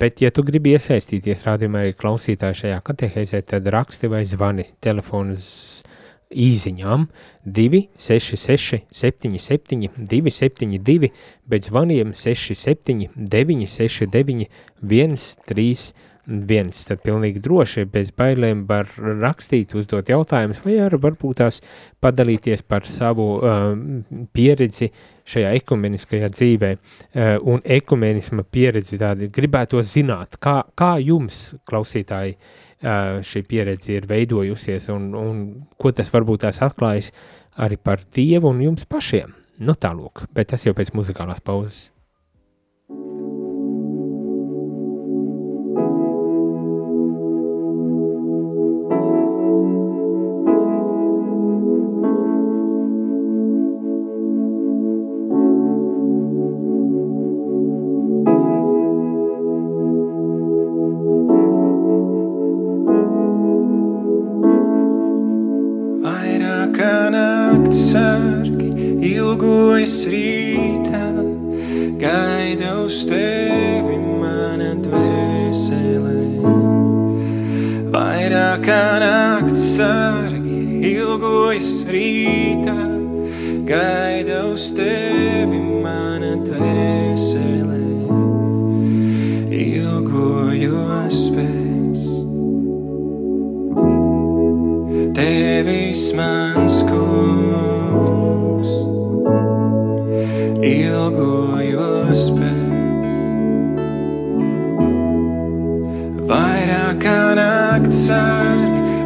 bet, 0.00 0.22
ja 0.24 0.30
tu 0.34 0.44
gribi 0.46 0.72
iesaistīties 0.76 1.44
rādījumā 1.46 1.84
arī 1.84 1.94
klausītāji 1.98 2.62
šajā 2.62 2.80
katehēzē, 2.86 3.42
tad 3.52 3.68
raksti 3.74 4.10
vai 4.12 4.24
zvani 4.28 4.64
telefonas 4.84 5.48
īziņām 6.28 7.06
266 7.44 8.82
77 8.92 9.88
272, 9.96 11.10
bet 11.48 11.68
zvaniem 11.68 12.12
67 12.12 13.08
969 13.16 14.48
131. 14.82 16.08
Tad 16.28 17.00
pilnīgi 17.00 17.40
droši, 17.40 17.86
bez 17.88 18.10
bailēm 18.12 18.66
var 18.68 18.90
rakstīt, 19.00 19.72
uzdot 19.78 20.10
jautājumus, 20.12 20.60
vai 20.60 20.74
arī 20.84 20.98
varbūt 21.00 21.40
tās 21.40 21.62
padalīties 22.04 22.66
par 22.68 22.84
savu 22.84 23.28
um, 23.38 24.02
pieredzi 24.36 24.90
šajā 25.28 25.54
ekumeniskajā 25.62 26.28
dzīvē 26.34 26.72
uh, 26.76 27.38
un 27.48 27.64
ekumenisma 27.64 28.44
pieredzi 28.44 29.00
tādi 29.00 29.30
gribētu 29.32 29.80
zināt, 29.80 30.36
kā, 30.36 30.60
kā 30.76 30.94
jums, 31.00 31.56
klausītāji, 31.68 32.36
uh, 32.36 33.18
šī 33.24 33.46
pieredze 33.48 33.96
ir 33.96 34.08
veidojusies 34.10 34.92
un, 34.92 35.10
un 35.16 35.44
ko 35.80 35.96
tas 35.96 36.12
varbūt 36.12 36.44
tās 36.44 36.60
atklājas 36.68 37.08
arī 37.56 37.80
par 37.80 38.04
Dievu 38.04 38.52
un 38.52 38.66
jums 38.68 38.84
pašiem. 38.84 39.32
Nu 39.64 39.72
tālūk, 39.74 40.28
bet 40.36 40.52
tas 40.52 40.68
jau 40.68 40.76
pēc 40.76 40.92
muzikālās 40.94 41.40
pauzes. 41.40 41.88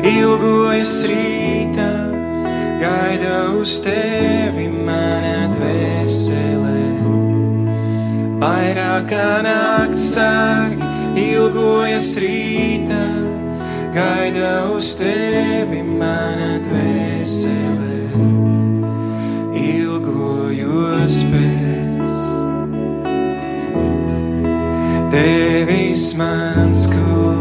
Ilgojas 0.03 0.94
rītā, 1.07 1.90
gaida 2.82 3.36
uz 3.59 3.78
tevi 3.84 4.66
mana 4.68 5.48
dvēsele. 5.55 6.80
vairāk 8.42 9.07
kā 9.12 9.28
nakts 9.46 10.09
sargi, 10.16 10.88
ilgojas 11.22 12.09
rītā, 12.18 13.05
gaida 13.94 14.53
uz 14.74 14.94
tevi 14.98 15.82
mana 15.86 16.57
dvēsele, 16.66 17.98
ilgojos 19.62 21.20
pēc. 21.30 22.16
Tevis 25.12 26.09
mans 26.18 26.86
kungs, 26.90 27.32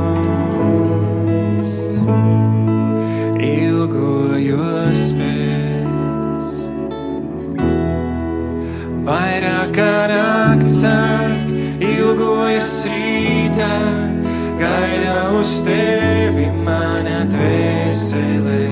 rītā, 13.61 14.59
gaida 14.59 15.15
uz 15.37 15.61
tevi 15.65 16.49
mana 16.65 17.25
dvēsele. 17.29 18.63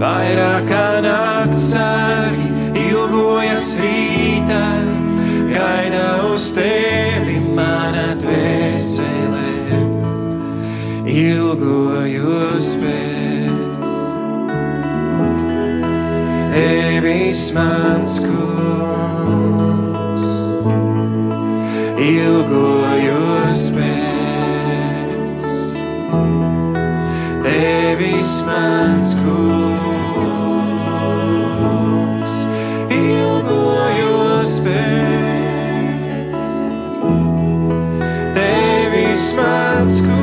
Vairāk 0.00 0.68
kā 0.68 1.00
nakts 1.04 1.72
sāk, 1.74 2.36
ilgojas 2.76 3.74
rītā, 3.80 4.64
gaida 5.50 6.06
uz 6.32 6.52
tevi 6.56 7.40
mana 7.40 8.14
dvēsele. 8.20 9.48
Ilgojos 11.10 12.76
pēc 12.80 13.20
tevis 16.50 17.52
mans 17.54 18.18
kungs, 18.22 20.24
ilgojos 22.00 22.89
mans 28.46 29.10
kungs, 29.24 30.24
ilgojos 32.94 34.52
pēc. 34.66 36.40
Tevis 38.36 39.24
mans 39.38 39.96
kungs, 40.06 40.19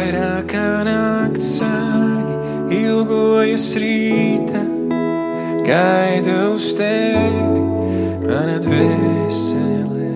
Vairāk 0.00 0.46
kā 0.48 0.68
nakts 0.86 1.58
sargi, 1.58 2.36
ilgojas 2.72 3.66
rīta, 3.82 4.62
gaida 5.66 6.36
uz 6.54 6.70
tevi, 6.78 7.60
mana 8.24 8.54
dvēsele. 8.64 10.06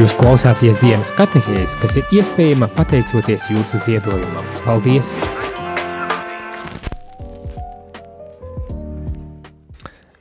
Jūs 0.00 0.16
klausāties 0.16 0.80
dienas 0.80 1.12
katehēs, 1.20 1.76
kas 1.84 2.00
ir 2.00 2.16
iespējama 2.16 2.72
pateicoties 2.80 3.52
jūsu 3.52 3.84
ziedojumam. 3.84 4.48
Paldies! 4.64 5.18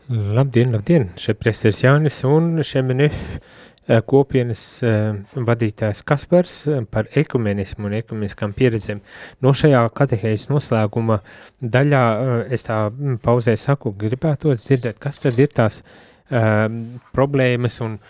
Labdien, 0.10 0.72
labdien! 0.74 1.04
Šeit 1.22 1.38
priesteris 1.38 1.84
Jānis 1.84 2.16
un 2.26 2.64
Šemenef 2.66 3.18
eh, 3.36 4.00
kopienas 4.10 4.64
eh, 4.82 5.20
vadītājs 5.38 6.02
Kaspars 6.02 6.54
eh, 6.66 6.80
par 6.90 7.06
ekumenismu 7.22 7.86
un 7.86 7.94
ekumeniskām 8.00 8.56
pieredzēm. 8.58 9.04
No 9.46 9.54
šajā 9.54 9.84
katehējas 10.00 10.48
noslēguma 10.50 11.20
daļā 11.62 12.02
es 12.50 12.66
tā 12.66 12.80
mm, 12.88 13.20
pauzē 13.22 13.54
saku, 13.54 13.94
gribētos 14.02 14.66
dzirdēt, 14.66 14.98
kas 14.98 15.22
tad 15.22 15.38
ir 15.38 15.54
tās 15.54 15.84
um, 15.84 16.82
problēmas 17.14 17.78
un, 17.86 18.02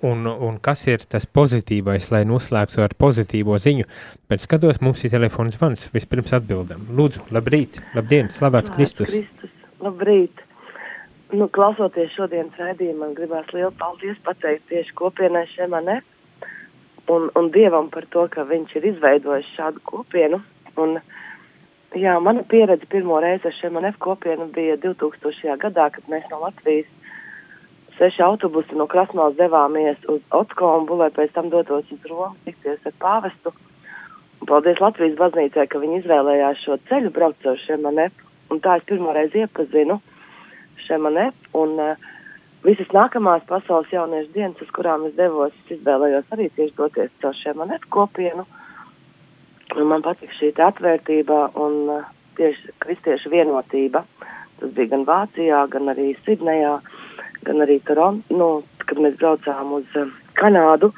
un, 0.00 0.24
un 0.32 0.56
kas 0.64 0.88
ir 0.88 1.04
tas 1.04 1.28
pozitīvais, 1.28 2.08
lai 2.14 2.24
noslēgtu 2.24 2.88
ar 2.88 2.96
pozitīvo 2.96 3.60
ziņu. 3.60 3.84
Bet 4.32 4.48
skatos, 4.48 4.80
mums 4.80 5.04
ir 5.04 5.12
telefons 5.18 5.60
zvans, 5.60 5.90
vispirms 5.92 6.38
atbildam. 6.40 6.88
Lūdzu, 6.88 7.28
labrīt, 7.36 7.82
labdien, 7.92 8.32
slavēts 8.32 8.72
Kristus. 8.80 9.12
Kristus. 9.12 9.58
Labrīt! 9.84 10.47
Nu, 11.28 11.44
klausoties 11.52 12.14
šodienas 12.16 12.56
raidījumā, 12.56 13.02
man 13.02 13.10
gribās 13.16 13.50
lielu 13.52 13.68
paldies 13.76 14.16
pateikt 14.24 14.70
tieši 14.70 14.94
kopienai 14.96 15.44
Šemanē 15.50 15.98
un, 17.12 17.26
un 17.36 17.50
Dievam 17.52 17.90
par 17.92 18.06
to, 18.14 18.24
ka 18.32 18.46
viņš 18.48 18.72
ir 18.78 18.86
izveidojis 18.94 19.50
šādu 19.58 19.82
kopienu. 19.90 20.38
Un, 20.80 20.96
jā, 21.92 22.16
mana 22.24 22.46
pieredze 22.48 22.88
pirmo 22.88 23.20
reizi 23.20 23.50
ar 23.50 23.56
Šemanef 23.58 24.00
kopienu 24.00 24.48
bija 24.56 24.78
2000. 24.80 25.58
gadā, 25.66 25.90
kad 25.92 26.08
mēs 26.08 26.24
no 26.32 26.40
Latvijas 26.46 26.88
seši 28.00 28.24
autobusi 28.24 28.80
no 28.80 28.88
Krasnās 28.88 29.36
devāmies 29.36 30.00
uz 30.08 30.24
Otkombu, 30.32 30.96
lai 31.02 31.12
pēc 31.12 31.36
tam 31.36 31.52
dotos 31.52 31.92
uz 31.92 32.08
Romu 32.08 32.40
tikties 32.48 32.80
ar 32.88 32.96
pāvestu. 33.04 33.52
Un 34.40 34.48
paldies 34.48 34.80
Latvijas 34.80 35.20
baznīcai, 35.20 35.68
ka 35.68 35.84
viņi 35.84 36.06
izvēlējās 36.06 36.64
šo 36.64 36.80
ceļu 36.88 37.12
braukt 37.12 37.44
caur 37.44 37.60
Šemanef. 37.68 38.16
Un 38.48 38.64
tā 38.64 38.80
es 38.80 38.88
pirmo 38.88 39.12
reizi 39.12 39.44
iepazinu 39.44 40.00
Šemanef. 40.86 41.34
Un 41.58 41.74
uh, 41.82 42.08
visas 42.66 42.90
nākamās 42.94 43.44
pasaules 43.48 43.90
jauniešu 43.92 44.32
dienas, 44.34 44.60
uz 44.62 44.70
kurām 44.76 45.06
es 45.08 45.16
devos, 45.18 45.54
es 45.64 45.78
izvēlējos 45.78 46.32
arī 46.34 46.48
tieši 46.56 46.76
doties 46.78 47.12
caur 47.22 47.36
Šemanef 47.42 47.86
kopienu. 47.94 48.46
Un 49.76 49.90
man 49.90 50.04
patīk 50.04 50.32
šī 50.38 50.54
atvērtība 50.68 51.42
un 51.60 51.78
uh, 51.98 52.06
tieši 52.38 52.74
kristiešu 52.84 53.32
vienotība. 53.34 54.04
Tas 54.58 54.74
bija 54.74 54.94
gan 54.94 55.06
Vācijā, 55.06 55.62
gan 55.70 55.92
arī 55.92 56.12
Sidnejā, 56.26 56.78
gan 57.46 57.62
arī 57.62 57.78
Torontā, 57.86 58.34
nu, 58.34 58.48
kad 58.88 59.00
mēs 59.02 59.18
braucām 59.20 59.74
uz 59.78 59.98
uh, 59.98 60.10
Kanādu. 60.38 60.90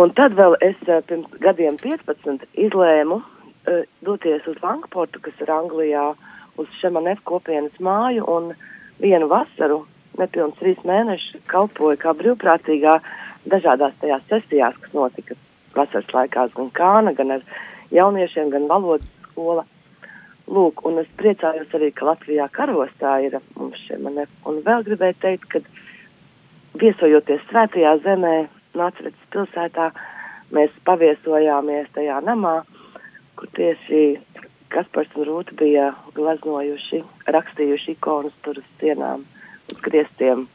Un 0.00 0.12
tad 0.16 0.36
vēl 0.38 0.56
es 0.64 0.78
uh, 0.86 1.00
pirms 1.08 1.40
gadiem 1.42 1.78
15 1.82 2.46
izlēmu 2.66 3.20
uh, 3.20 3.80
doties 4.06 4.46
uz 4.50 4.60
Lankportu, 4.62 5.22
kas 5.24 5.42
ir 5.42 5.52
Anglijā, 5.52 6.10
uz 6.60 6.68
Šemanef 6.80 7.22
kopienas 7.28 7.76
māju 7.82 8.26
un 8.28 8.52
vienu 9.02 9.28
vasaru, 9.30 9.84
nepilns 10.20 10.58
trīs 10.60 10.80
mēnešus, 10.86 11.42
kalpoju 11.50 11.98
kā 12.00 12.14
brīvprātīgā 12.18 12.96
dažādās 13.50 13.96
tajās 14.00 14.24
sesijās, 14.28 14.76
kas 14.82 14.96
notika 14.96 15.36
vasaras 15.76 16.14
laikās 16.14 16.54
gan 16.56 16.70
kāna, 16.76 17.14
gan 17.16 17.36
ar 17.38 17.44
jauniešiem, 17.94 18.50
gan 18.54 18.68
valodas 18.70 19.08
skola. 19.30 19.66
Lūk, 20.50 20.82
un 20.88 20.98
es 20.98 21.10
priecājos 21.20 21.70
arī, 21.78 21.92
ka 21.94 22.08
Latvijā 22.08 22.48
karostā 22.50 23.20
ir 23.22 23.36
mums 23.54 23.78
šie 23.86 24.00
mani, 24.02 24.26
un 24.50 24.58
vēl 24.66 24.82
gribēju 24.88 25.18
teikt, 25.22 25.46
ka 25.52 25.60
viesojoties 26.80 27.44
svētajā 27.50 27.98
zemē, 28.06 28.34
Nācretas 28.78 29.30
pilsētā, 29.34 29.88
mēs 30.54 30.74
paviesojāmies 30.86 31.88
tajā 31.94 32.20
namā, 32.22 32.60
kur 33.38 33.50
tieši 33.56 34.02
Kaspars 34.70 35.12
un 35.18 35.26
Rūta 35.28 35.56
bija 35.58 35.90
glaznojuši, 36.16 37.02
rakstījuši 37.34 37.94
ikonas 37.96 38.34
tur 38.44 38.60
uz 38.60 38.66
sienām, 38.80 39.24
uz 39.72 39.80
griestiem, 39.84 40.46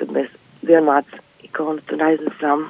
kad 0.00 0.12
mēs 0.16 0.30
vienmāc 0.66 1.08
ikonu 1.44 1.82
tur 1.90 2.02
aiznesām. 2.04 2.66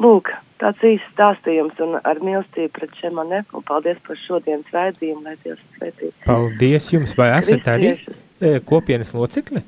Lūk, 0.00 0.30
tāds 0.62 0.82
īsts 0.86 1.12
stāstījums 1.14 1.78
un 1.84 1.98
ar 2.02 2.22
mīlestību 2.24 2.72
pret 2.78 2.94
Šemane 3.00 3.44
un 3.54 3.66
paldies 3.66 4.00
par 4.06 4.18
šodienas 4.24 4.74
raidījumu, 4.74 5.22
lai 5.26 5.36
Dievs 5.44 5.62
svētī. 5.76 6.10
Paldies 6.26 6.90
jums, 6.94 7.14
vai 7.18 7.30
esat 7.38 7.70
arī 7.74 7.94
e, 7.94 8.58
kopienas 8.66 9.14
locekli? 9.14 9.62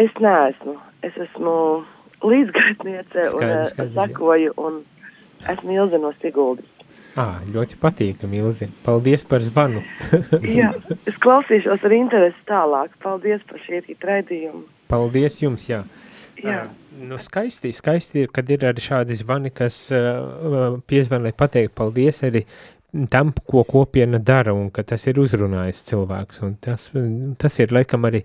Es 0.00 0.14
neesmu, 0.22 0.76
es 1.06 1.16
esmu 1.26 1.56
līdzgaitniece 2.24 3.28
un 3.30 3.38
Skaidrs, 3.38 3.54
eh, 3.54 3.72
skaidrs, 3.72 3.94
jā. 3.94 3.94
sakoju 3.98 4.54
un 4.58 4.80
esmu 5.52 5.76
Ilze 5.78 6.00
no 6.02 6.12
Siguldas. 6.22 6.73
Ā, 7.14 7.44
ļoti 7.54 7.76
patīkami, 7.78 8.40
Ilzi. 8.42 8.66
Paldies 8.82 9.22
par 9.30 9.44
zvanu. 9.46 9.84
Jā, 10.58 10.72
es 11.06 11.18
klausīšos 11.22 11.84
ar 11.86 11.94
interesi 11.94 12.40
tālāk. 12.48 12.96
Paldies 13.04 13.44
par 13.46 13.62
šī 13.62 13.82
raidījumu. 14.02 14.64
Paldies 14.90 15.38
jums, 15.42 15.68
jā. 15.70 15.84
Jā. 16.42 16.64
Uh, 16.64 17.04
nu 17.06 17.18
skaisti, 17.22 17.70
skaisti 17.72 18.24
ir, 18.24 18.32
kad 18.34 18.50
ir 18.50 18.66
arī 18.66 18.82
šādi 18.82 19.14
zvani, 19.20 19.52
kas 19.54 19.76
uh, 19.94 20.80
piezvan, 20.90 21.22
lai 21.22 21.32
pateikt 21.36 21.76
paldies 21.78 22.18
arī 22.26 22.42
tam, 23.10 23.30
ko 23.46 23.62
kopiena 23.66 24.18
dara 24.18 24.54
un 24.54 24.68
ka 24.74 24.82
tas 24.86 25.06
ir 25.10 25.18
uzrunājis 25.22 25.84
cilvēks. 25.88 26.42
Un 26.46 26.58
tas, 26.62 26.90
tas 27.38 27.58
ir 27.62 27.74
laikam 27.74 28.10
arī, 28.10 28.24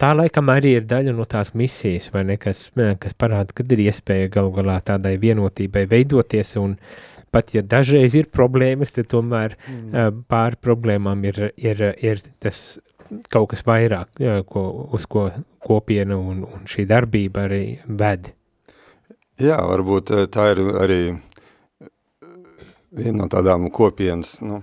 tā 0.00 0.12
laikam 0.16 0.50
arī 0.52 0.76
ir 0.78 0.86
daļa 0.90 1.14
no 1.16 1.26
tās 1.30 1.52
misijas, 1.58 2.10
vai 2.14 2.24
ne, 2.28 2.38
kas, 2.40 2.66
kas 2.74 3.16
parāda, 3.18 3.54
kad 3.56 3.72
ir 3.74 3.84
iespēja 3.86 4.32
galu 4.36 4.54
galā 4.56 4.78
tādai 4.84 5.16
vienotībai 5.22 5.84
veidoties 5.90 6.54
un 6.60 6.76
pat 7.34 7.54
ja 7.54 7.64
dažreiz 7.66 8.14
ir 8.18 8.30
problēmas, 8.32 8.94
tad 8.94 9.10
tomēr 9.10 9.56
mm. 9.58 10.24
pāri 10.30 10.60
problēmām 10.62 11.24
ir, 11.30 11.40
ir, 11.58 11.84
ir 12.02 12.22
tas 12.42 12.62
kaut 13.30 13.50
kas 13.52 13.64
vairāk, 13.66 14.22
ko, 14.48 14.64
uz 14.96 15.06
ko 15.10 15.28
kopiena 15.64 16.16
un, 16.18 16.44
un 16.46 16.64
šī 16.70 16.86
darbība 16.90 17.46
arī 17.48 17.64
ved. 17.86 18.32
Jā, 19.42 19.58
varbūt 19.66 20.12
tā 20.30 20.50
ir 20.52 20.62
arī 20.78 21.00
viena 22.94 23.24
no 23.24 23.28
tādām 23.30 23.66
kopienas 23.74 24.36
nu, 24.46 24.62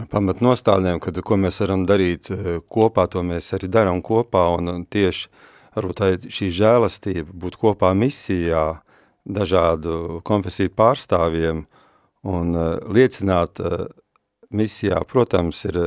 pamatnostādnēm, 0.00 1.00
kad 1.02 1.18
ko 1.24 1.36
mēs 1.40 1.60
varam 1.62 1.84
darīt 1.88 2.30
eh, 2.32 2.58
kopā, 2.72 3.06
to 3.12 3.24
mēs 3.26 3.52
arī 3.56 3.68
darām 3.72 4.00
kopā, 4.04 4.46
un, 4.56 4.86
tieši 4.88 5.28
varbūt 5.76 6.00
tā 6.00 6.10
šī 6.32 6.50
žēlastība, 6.56 7.28
būt 7.44 7.58
kopā 7.60 7.92
misijā, 7.96 8.82
dažādu 9.22 10.20
konfesiju 10.26 10.72
pārstāvjiem 10.74 11.62
un 12.26 12.56
uh, 12.58 12.74
liecināt 12.90 13.60
uh, 13.62 13.84
misijā, 14.50 14.98
protams, 15.06 15.60
ir, 15.70 15.78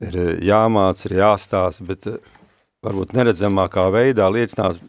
ir 0.00 0.16
jāmāc, 0.44 1.04
ir 1.06 1.18
jāstāsta, 1.20 1.84
bet 1.88 2.08
varbūt 2.84 3.12
neredzamākā 3.16 3.84
veidā 3.92 4.30
liecināt 4.32 4.80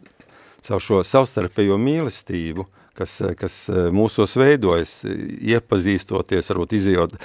savu 0.64 0.80
šo 0.84 1.02
savstarpējo 1.06 1.78
mīlestību, 1.80 2.66
kas, 3.00 3.16
kas 3.40 3.56
mūsos 3.94 4.36
veidojas, 4.38 5.00
iepazīstoties, 5.08 6.52
varbūt 6.52 6.76
izjot 6.78 7.16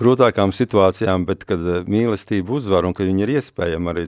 grūtākām 0.00 0.54
situācijām, 0.56 1.26
bet 1.28 1.46
kad 1.48 1.62
mīlestība 1.90 2.58
uzvar 2.58 2.88
un 2.88 2.96
ka 2.96 3.06
viņa 3.06 3.26
ir 3.26 3.34
iespējama 3.38 3.94
arī, 3.94 4.06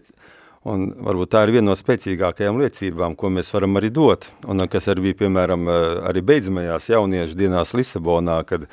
un 0.69 0.89
varbūt 1.09 1.33
tā 1.35 1.45
ir 1.47 1.55
viena 1.57 1.71
no 1.71 1.79
spēcīgākajām 1.79 2.61
liecībām, 2.63 3.17
ko 3.19 3.33
mēs 3.35 3.53
varam 3.55 3.81
arī 3.81 3.93
dot, 3.95 4.29
un 4.51 4.67
kas 4.71 4.91
arī 4.93 5.09
bija, 5.09 5.23
piemēram, 5.25 5.71
arī 6.11 6.25
beidzamajās 6.33 6.91
jauniešu 6.93 7.39
dienās 7.39 7.75
Lisabonā, 7.79 8.43
kad, 8.49 8.69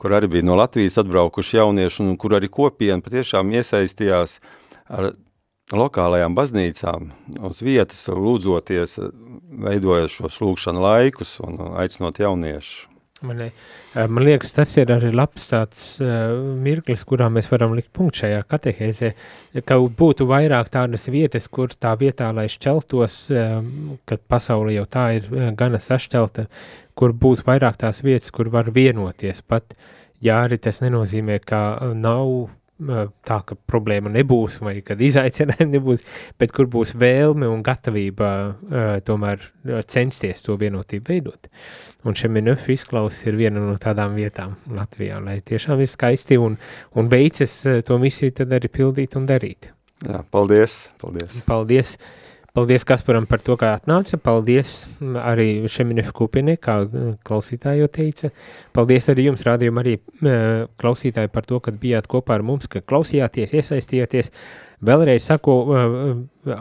kur 0.00 0.16
arī 0.16 0.30
bija 0.36 0.48
no 0.48 0.58
Latvijas 0.60 1.00
atbraukuši 1.02 1.60
jaunieši, 1.60 2.02
un 2.04 2.16
kur 2.20 2.36
arī 2.38 2.52
kopiena 2.52 3.04
patiešām 3.04 3.52
iesaistījās 3.58 4.40
ar 4.92 5.14
lokālajām 5.72 6.34
baznīcām 6.36 7.12
uz 7.46 7.62
vietas, 7.64 8.02
lūdzoties, 8.08 8.98
veidojot 9.64 10.12
šos 10.12 10.40
lūkšanu 10.42 10.82
laikus 10.84 11.38
un 11.44 11.60
aicinot 11.80 12.20
jauniešu. 12.20 12.90
Man, 13.24 13.38
man 13.94 14.24
liekas, 14.26 14.50
tas 14.52 14.72
ir 14.76 14.90
arī 14.92 15.08
labs 15.14 15.46
tāds 15.48 15.80
uh, 16.02 16.34
mirklis, 16.60 17.06
kurā 17.08 17.30
mēs 17.32 17.46
varam 17.48 17.72
likt 17.76 17.88
punktu 17.94 18.24
šajā 18.24 18.42
katehēzē, 18.50 19.10
ka 19.64 19.78
būtu 20.00 20.26
vairāk 20.28 20.68
tādas 20.74 21.06
vietas, 21.08 21.46
kur 21.48 21.72
tā 21.72 21.94
vietā, 22.00 22.28
lai 22.36 22.44
šķeltos, 22.52 23.16
uh, 23.32 23.54
kad 24.04 24.24
pasaule 24.28 24.74
jau 24.76 24.84
tā 24.90 25.06
ir 25.20 25.30
uh, 25.30 25.46
gana 25.56 25.80
sašķelta, 25.80 26.48
kur 26.98 27.14
būtu 27.16 27.46
vairāk 27.46 27.78
tās 27.80 28.02
vietas, 28.04 28.34
kur 28.34 28.52
var 28.52 28.68
vienoties. 28.74 29.40
Pat, 29.46 29.72
ja 30.20 30.42
arī 30.44 30.60
tas 30.60 30.82
nenozīmē, 30.84 31.40
ka 31.46 31.62
nav 31.96 32.50
tā, 32.78 33.36
ka 33.46 33.56
problēma 33.70 34.10
nebūs 34.10 34.58
vai 34.64 34.76
kad 34.86 35.00
izaicinājumi 35.02 35.74
nebūs, 35.76 36.02
bet 36.40 36.54
kur 36.54 36.66
būs 36.70 36.94
vēlme 36.98 37.46
un 37.50 37.62
gatavība 37.66 38.30
uh, 38.34 38.96
tomēr 39.06 39.44
censties 39.90 40.42
to 40.42 40.58
vienotību 40.60 41.12
veidot. 41.12 41.48
Un 42.04 42.18
šiem 42.18 42.34
minēf 42.38 42.66
izklausas 42.74 43.28
ir 43.28 43.38
viena 43.38 43.62
no 43.62 43.76
tādām 43.80 44.18
vietām 44.18 44.56
Latvijā, 44.74 45.20
lai 45.22 45.38
tiešām 45.46 45.84
ir 45.84 45.90
skaisti 45.90 46.40
un, 46.40 46.58
un 46.98 47.12
veicas 47.12 47.60
to 47.86 48.00
misiju 48.02 48.40
tad 48.42 48.58
arī 48.58 48.72
pildīt 48.72 49.16
un 49.18 49.30
darīt. 49.30 49.70
Jā, 50.04 50.20
paldies, 50.34 50.84
paldies. 51.00 51.40
Paldies. 51.46 51.96
Paldies 52.54 52.84
Kasparam 52.86 53.24
par 53.26 53.40
to, 53.42 53.56
kā 53.58 53.72
atnāca. 53.74 54.14
Paldies 54.22 54.84
arī 55.18 55.66
Šeminefa 55.66 56.12
Kupinē, 56.14 56.52
kā 56.62 56.76
klausītāji 57.26 57.80
jau 57.82 57.88
teica. 57.90 58.28
Paldies 58.76 59.08
arī 59.10 59.24
jums, 59.26 59.42
rādījumi 59.42 59.82
arī 59.82 59.94
klausītāji 60.78 61.32
par 61.34 61.48
to, 61.48 61.58
ka 61.58 61.74
bijāt 61.74 62.06
kopā 62.12 62.36
ar 62.36 62.44
mums, 62.46 62.68
ka 62.70 62.78
klausījāties, 62.78 63.56
iesaistījāties. 63.58 64.30
Vēlreiz 64.86 65.26
saku, 65.26 65.56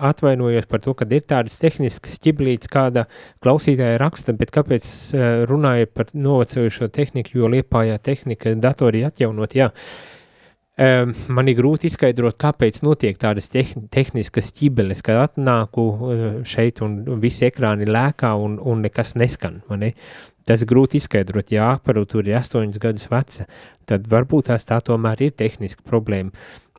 atvainojos 0.09 0.65
par 0.71 0.81
to, 0.81 0.95
ka 0.97 1.05
ir 1.13 1.27
tādas 1.29 1.59
tehniskas 1.61 2.17
ķiblītes, 2.25 2.73
kāda 2.73 3.05
klausītāja 3.45 4.01
raksta, 4.01 4.33
bet 4.33 4.49
kāpēc 4.55 4.89
runāja 5.45 5.93
par 5.93 6.09
novecojušo 6.17 6.89
tehniku, 6.89 7.37
jo 7.37 7.53
liepājā 7.53 8.01
tehnika 8.01 8.57
datori 8.57 9.05
atjaunot, 9.11 9.53
jā. 9.61 9.69
Um, 9.69 10.12
man 10.78 11.49
ir 11.51 11.57
grūti 11.59 11.86
izskaidrot, 11.89 12.38
kāpēc 12.41 12.80
notiek 12.82 13.17
tādas 13.21 13.49
tehniskas 13.53 14.51
ķibeles, 14.57 15.03
kad 15.05 15.21
atnāku 15.21 15.86
šeit 16.49 16.82
un 16.82 17.01
visi 17.21 17.45
ekrāni 17.45 17.86
lēkā 17.86 18.34
un, 18.41 18.57
un 18.57 18.82
nekas 18.82 19.13
neskan. 19.19 19.61
Ne? 19.78 19.93
Tas 20.49 20.65
grūti 20.67 20.99
izskaidrot, 20.99 21.53
ja 21.53 21.69
aparatūra 21.78 22.34
ir 22.34 22.39
astoņas 22.41 22.82
gadus 22.82 23.07
veca, 23.11 23.45
tad 23.88 24.09
varbūt 24.11 24.49
tās 24.49 24.65
tā 24.67 24.82
tomēr 24.84 25.30
ir 25.30 25.38
tehniska 25.39 25.86
problēma. 25.88 26.34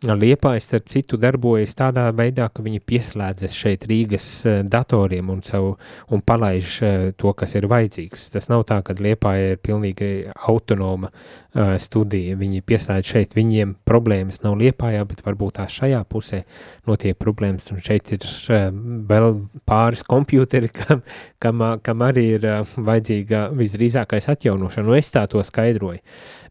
Liepājs, 0.05 0.69
starp 0.69 0.89
citu, 0.93 1.17
darbojas 1.21 1.73
tādā 1.79 2.09
veidā, 2.17 2.51
ka 2.53 2.65
viņi 2.65 2.83
pieslēdzas 2.85 3.57
šeit 3.57 3.87
Rīgas 3.89 4.27
datoriem 4.69 5.31
un, 5.33 5.41
savu, 5.47 5.75
un 6.13 6.21
palaiž 6.21 6.75
to, 7.17 7.33
kas 7.33 7.57
ir 7.57 7.69
vajadzīgs. 7.71 8.29
Tas 8.35 8.51
nav 8.53 8.67
tā, 8.69 8.81
ka 8.85 8.97
Liepāja 8.99 9.55
ir 9.55 9.63
pilnīgi 9.65 10.11
autonoma 10.49 11.11
uh, 11.55 11.75
studija. 11.81 12.37
Viņi 12.39 12.63
pieslēdz 12.67 13.13
šeit, 13.15 13.37
viņiem 13.37 13.77
problēmas 13.87 14.43
nav 14.45 14.57
Liepājā, 14.61 15.05
bet 15.09 15.23
varbūt 15.27 15.59
tā 15.59 15.67
šajā 15.71 16.03
pusē 16.11 16.43
notiek 16.89 17.19
problēmas, 17.21 17.71
un 17.75 17.83
šeit 17.85 18.13
ir 18.15 18.27
uh, 18.27 18.69
vēl 19.09 19.41
pāris 19.69 20.05
kompjūteri, 20.07 20.71
kam, 20.79 21.05
kam, 21.43 21.65
kam 21.85 22.07
arī 22.07 22.27
ir 22.39 22.49
uh, 22.51 22.77
vajadzīga 22.77 23.47
visdrīzākais 23.57 24.31
atjaunošana, 24.35 24.91
un 24.91 24.99
es 25.01 25.13
tā 25.15 25.25
to 25.31 25.43
skaidroju. 25.45 26.03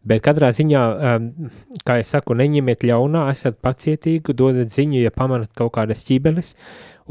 Bet 0.04 0.24
katrā 0.24 0.50
ziņā, 0.52 0.80
um, 1.14 1.28
kā 1.86 1.98
es 2.02 2.10
saku, 2.12 2.36
neņemiet 2.36 2.84
ļaunā, 2.84 3.26
esat 3.44 3.60
pacietīgi, 3.64 4.34
dodat 4.36 4.72
ziņu, 4.72 5.02
ja 5.04 5.12
pamanat 5.14 5.52
kaut 5.56 5.74
kādas 5.76 6.04
ķībeles, 6.08 6.54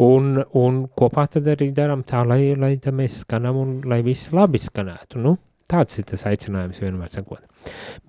un, 0.02 0.42
un 0.58 0.84
kopā 0.98 1.28
tad 1.30 1.48
arī 1.54 1.70
darām 1.76 2.04
tā, 2.08 2.26
lai, 2.26 2.56
lai 2.58 2.76
tā 2.82 2.94
mēs 2.96 3.22
skanam 3.24 3.62
un 3.62 3.74
lai 3.90 4.02
viss 4.06 4.34
labi 4.34 4.62
skanētu. 4.62 5.22
Nu, 5.22 5.38
tāds 5.70 6.02
ir 6.02 6.10
tas 6.10 6.26
aicinājums 6.30 6.82
vienmēr 6.82 7.14
sakot. 7.14 7.46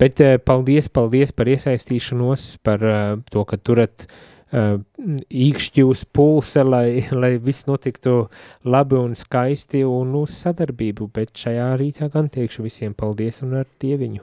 Bet 0.01 0.25
uh, 0.25 0.39
paldies, 0.41 0.89
paldies 0.89 1.35
par 1.37 1.53
iesaistīšanos, 1.53 2.55
par 2.64 2.89
uh, 2.89 3.03
to, 3.31 3.45
ka 3.49 3.61
turat 3.61 4.09
īkšķi 4.55 5.83
uz 5.83 6.05
pulsa, 6.14 6.62
lai, 6.62 7.03
lai 7.11 7.33
viss 7.43 7.66
notiktu 7.66 8.29
labi 8.62 8.95
un 9.01 9.16
skaisti 9.18 9.83
un 9.83 10.14
uz 10.20 10.37
sadarbību, 10.45 11.11
bet 11.11 11.35
šajā 11.35 11.72
rītā 11.81 12.11
gan 12.12 12.31
teikšu 12.31 12.62
visiem 12.68 12.95
paldies 12.95 13.43
un 13.43 13.59
ar 13.64 13.66
dieviņu. 13.83 14.22